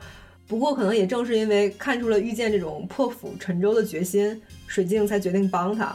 [0.48, 5.94] 不过可能也正是因为看出了遇见这种破釜沉舟的决心，水镜才决定帮他。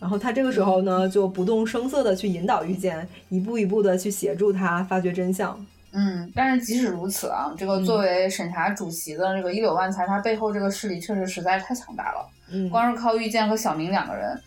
[0.00, 5.54] 然后他这个时候呢，就不动声色的去引导遇见，一步一步的去协助他发掘真相。
[5.92, 12.26] 嗯，但是即使如此啊，这个作为审查主席的这个一柳万才，他背后这个势力确实实在太强大了。
[12.50, 14.40] 嗯，光是靠遇见和小明两个人，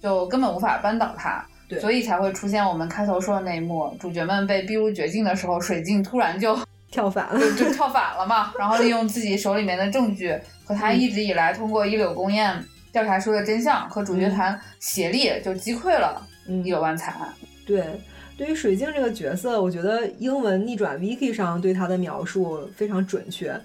[0.00, 1.44] 就根本无法扳倒他。
[1.68, 6.56] 对，所以才会出现我们开头说的那一幕，主角们被逼入绝境的时候，水镜突然就
[6.92, 8.52] 跳反，了就跳反了嘛。
[8.58, 12.62] 然后利用自己手里面的证据和他一直以来通过一柳公彦。
[12.92, 17.14] 调查出的真相和主角团协力就击溃了一柳万才。
[17.66, 17.84] 对，
[18.36, 23.58] 对于水镜这个角色，我觉得英文逆转 wiki 上对他的描述非常准确。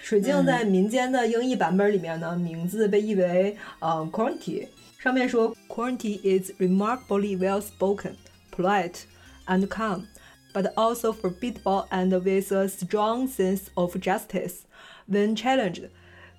[0.00, 4.66] 水镜在民间的英译版本里面呢，名字被译为呃 Quanti，
[4.98, 8.14] 上面说 Quanti is remarkably well spoken,
[8.50, 9.02] polite
[9.46, 10.06] and calm,
[10.52, 14.62] but also formidable and with a strong sense of justice
[15.08, 15.88] when challenged.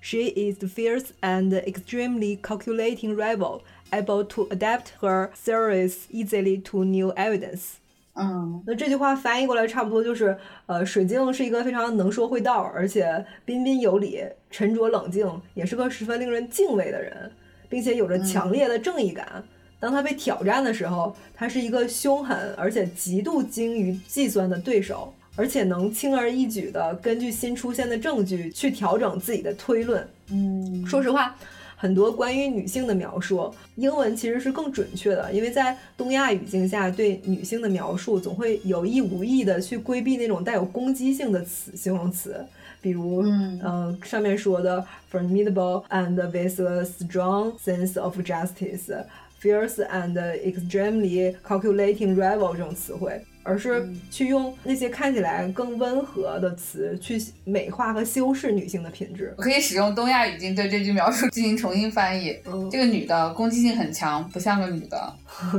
[0.06, 7.10] She is fierce and extremely calculating rival, able to adapt her theories easily to new
[7.14, 7.76] evidence.
[8.12, 10.36] 嗯，那这句话翻译过来差不多就是，
[10.66, 17.32] 呃，水晶是一个非常能说会道，而且彬彬有礼、沉着冷静，也是个十分令人敬畏的人，
[17.70, 19.42] 并且有着强烈的正义感。
[19.80, 25.14] 当他被挑战的时候，他是一个凶狠而且极度精于计算的对手。
[25.36, 30.06] 而且能轻而易举地根据新出现的证据去调整自己的推论。
[30.30, 31.36] 嗯，说实话，
[31.76, 42.42] 很多关于女性的描述，英文其实是更准确的，因为在东亚语境下，对女性的描述总会有意无意的去规避那种带有攻击性的词形容词，
[42.80, 53.20] 比如，嗯，上面说的 formidable and with a strong sense of justice，fierce and extremely calculating rival 这种词汇。
[53.44, 59.32] 而是去用那些看起来更温和的词去美化和修饰女性的品质。
[59.36, 62.36] 我可以使用东亚语境对这句描述进行重新翻译。
[62.72, 65.14] 这个女的攻击性很强，不像个女的。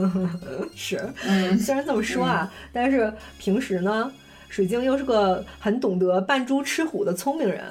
[0.75, 4.11] 是，嗯，虽然这么说啊，但是平时呢，
[4.49, 7.61] 水晶又是个很懂得扮猪吃虎的聪明人。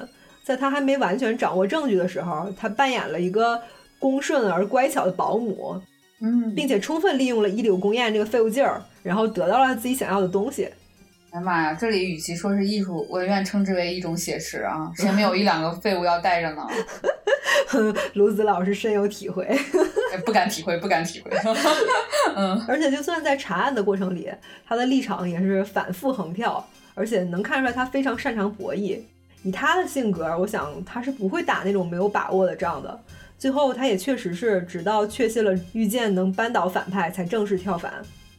[0.43, 3.61] 在他还没完全掌握证据的时候，他扮演了一个
[3.99, 5.81] 恭顺而乖巧的保姆。
[6.21, 10.67] 嗯，并且充分利用了一柳公彦这个废物劲儿，然后得到了自己想要的东西。
[11.29, 14.91] 哎妈呀，这里与其说是艺术，我愿称之为一种写实啊！
[14.97, 16.65] 谁没有一两个废物要带着呢？
[18.13, 19.45] 卢子老师深有体会，
[20.25, 21.29] 不敢体会，不敢体会。
[22.35, 24.31] 嗯，而且就算在查案的过程里，
[24.65, 26.65] 他的立场也是反复横跳，
[26.95, 28.99] 而且能看出来他非常擅长博弈。
[29.43, 32.99] 以他的性格，我想他是不会打那种没有把握的仗的。
[33.37, 37.93] 最后，他也确实是直到确信了遇见能扳倒反派，才正式跳反。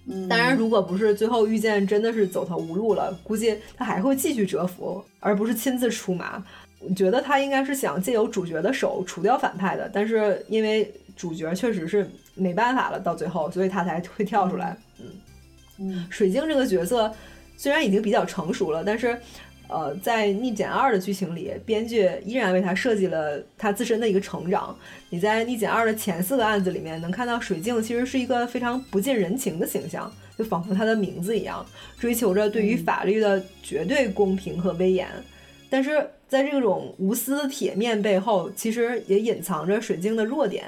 [0.09, 6.45] 嗯，当然，如果不是最后遇见真的是走投无路了，估计他还会继续蛰伏，而不是亲自出马。
[6.81, 14.77] 我觉得他应该是想借由主角的手除掉反派的，但是因为主角确实是没办法了，到最后，所以他才会跳出来。
[15.01, 15.07] 嗯
[15.79, 17.13] 嗯，水晶这个角色
[17.57, 19.19] 虽然已经比较成熟了，但是。
[19.69, 24.77] 呃，在逆检二的剧情里，编剧依然为他设计了他自身的一个成长。
[25.11, 31.67] 你在逆检二的前四个案子里面，能看到水镜其实是一个非常不近人情的形象，就仿佛他的名字一样，
[31.99, 35.09] 追求着对于法律的绝对公平和威严。
[35.69, 40.65] 但是在这种无私的铁面背后，其实也隐藏着水晶的弱点。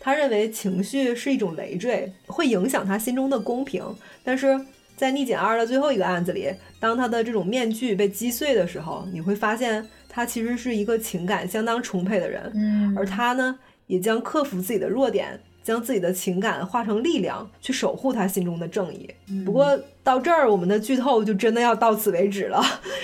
[0.00, 3.84] 他认为情绪是一种累赘，会影响他心中的公平。
[4.24, 4.60] 但是。
[5.00, 15.40] 在逆检二的最后一个案子里，当他的这种面具被击碎的时候，你会发现他其实是一个情感相当充沛的人，嗯，而他呢，也将克服自己的弱点。
[15.62, 19.08] 将自己的情感化成力量，去守护他心中的正义。
[19.44, 22.60] 不过到这儿，我们的剧透就真的要到此为止了。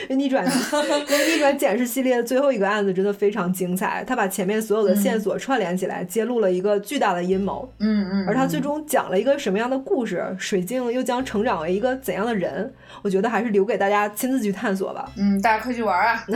[0.09, 7.71] 逆转， 逆转检视系列最后一个案子真的非常精彩，他把前面所有的线索串联起来，揭露了一个巨大的阴谋。
[7.79, 8.25] 嗯嗯。
[8.27, 10.25] 而他最终讲了一个什么样的故事？
[10.39, 12.73] 水镜又将成长为一个怎样的人？
[13.03, 15.13] 我觉得还是留给大家亲自去探索吧。
[15.17, 16.25] 嗯，大家快去玩啊！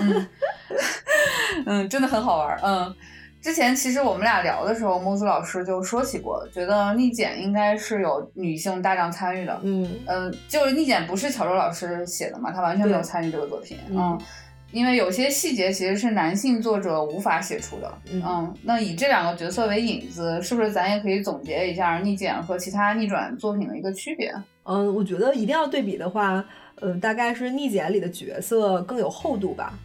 [0.00, 0.28] 嗯，
[1.66, 2.58] 嗯，真的很好玩。
[2.62, 2.94] 嗯。
[3.42, 9.60] 之前其实我们俩聊的时候，木子老师就说起过，觉得逆检应该是有女性大量参与的。
[9.64, 13.76] 嗯嗯，就是逆检不是乔周老师写的嘛，他完全没有参与这个作品。
[13.90, 14.16] 嗯，
[14.70, 17.92] 因为有些细节其实是男性作者无法写出的。
[18.12, 24.32] 嗯，那以这两个角色为引子，是不是咱也可以总结一下逆检和其他逆转作品的一个区别？
[24.62, 26.44] 嗯，我觉得一定要对比的话，
[26.76, 29.76] 呃，大概是逆检里的角色更有厚度吧。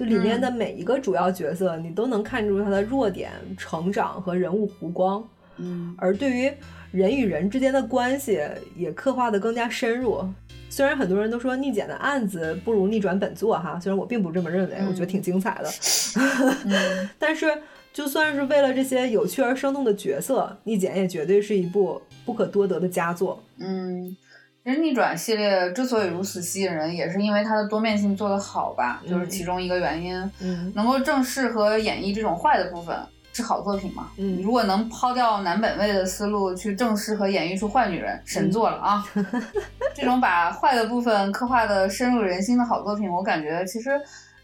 [0.00, 5.22] 就里面的每一个主要角色，你都能看出他的弱点、成长和人物弧光。
[5.58, 6.50] 嗯，而对于
[6.90, 8.40] 人与人之间的关系，
[8.74, 10.24] 也刻画的更加深入。
[10.70, 15.68] 虽然很多人都说逆检的案子不如逆转本作哈，虽然我并不这么认为，我觉得挺精彩的。
[17.20, 17.46] 但是
[17.92, 23.42] 就算是为了这些有趣而生动的角色，逆检也绝对是一部不可多得的佳作。
[23.58, 24.16] 嗯。
[24.62, 30.30] 其实逆转系列之所以如此吸引人，也是因为它的多面性做得好吧，就是其中一个原因。
[30.40, 32.94] 嗯，能够正视和演绎这种坏的部分
[33.32, 34.08] 是好作品嘛？
[34.18, 39.04] 嗯，如果能抛掉男本位的思路去正视和演绎出坏女人，神作了啊！
[39.94, 43.90] 这种把坏的部分刻画的深入人心的好作品，我感觉其实。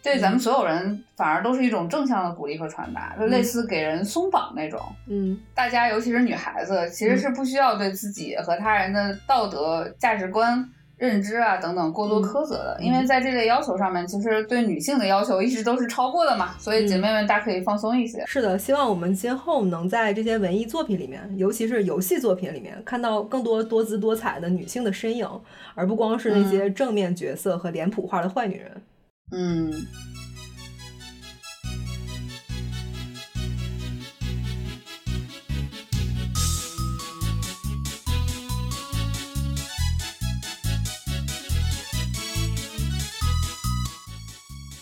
[0.06, 4.80] 对咱们所有人，反而都是一种正向的鼓励和传达，就类似给人松绑那种。
[5.08, 10.64] 嗯，大家尤其是女孩子，其实是不需要对自己和他人的道德价值观
[10.96, 16.54] 认知啊等等过多苛责的，因为在这类要求上面，其实对女性的要求一直都是超过的嘛。
[16.58, 18.24] 所以姐妹们，大家可以放松一些。
[18.26, 25.28] 是的，希望我们今后能在这些文艺作品里面，尤其是游戏作品里面，看到更多多姿多彩的女性的身影，
[25.74, 28.70] 而不光是那些正面角色和脸谱化的坏女人。
[28.74, 28.82] 嗯，
[29.32, 29.86] 嗯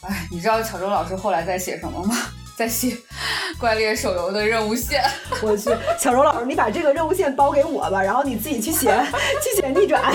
[0.02, 2.14] 哎，你知道巧舟老师后来在写什么吗？
[2.56, 2.96] 在写
[3.58, 5.02] 怪猎手游的任务线。
[5.42, 8.90] 我去，小柔老师，你把这个任务线包给我吧，然后你自己去写，
[9.42, 10.12] 去写逆转。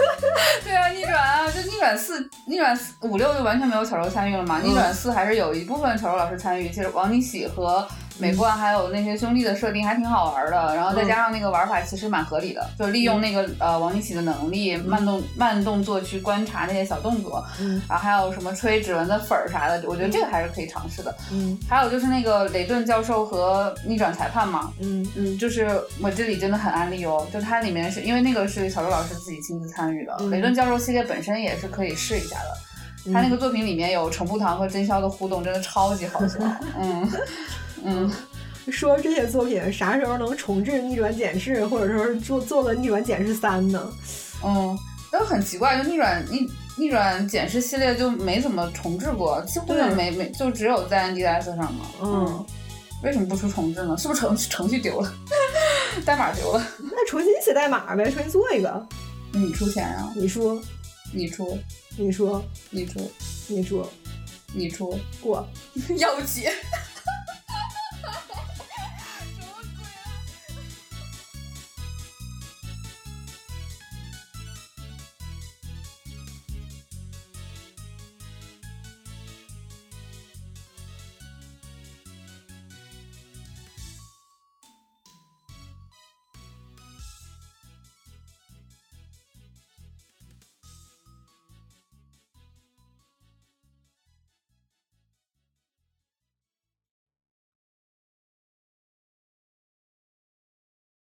[0.64, 4.60] 对啊，逆转啊，就逆转四、逆转四五六就完全没有小柔参与了嘛。
[4.60, 7.86] 逆转四还是有一部分小柔老师参与，其实王尼喜和。
[8.20, 25.00] 美冠还有那些兄弟的设定还挺好玩的，然后再加上那个玩法其实蛮合理的，就利用那个呃王尼喜的能力，慢动慢动作去观察那些小动作，嗯，然后还有什么吹指纹的粉儿啥的，我觉得这个还是可以尝试的，嗯，还有就是那个雷顿教授和逆转裁判嘛，嗯。
[25.16, 25.68] 嗯，就是
[26.00, 36.38] 我这里真的很安利哦，就它里面是因为那个是小周老师自己亲自参与的，雷顿教授系列本身也是可以试一下的，他那个作品里面有程步堂和真宵的互动，真的超级好笑，
[36.78, 37.10] 嗯。
[37.84, 38.12] 嗯，
[38.68, 43.92] 说这些作品啥时候能重置逆转检视，或者说做做个逆转检视三呢？
[44.44, 44.76] 嗯，
[45.10, 51.86] 但很奇怪，就逆转逆逆转检视系列就没怎么重置过，几乎就没没就只有在 NDS 上嘛。
[52.02, 52.46] 嗯，
[53.02, 53.96] 为什么不出重置呢？
[53.98, 55.12] 是不是程程序丢了，
[56.04, 56.66] 代码丢了？
[56.78, 58.86] 那重新写代码呗，重新做一个。
[59.32, 60.12] 你出钱啊？
[60.16, 60.60] 你出，
[61.12, 61.58] 你出，
[61.96, 63.10] 你出，你出，
[63.48, 63.86] 你出，
[64.52, 65.46] 你出，过，
[65.98, 66.52] 要钱。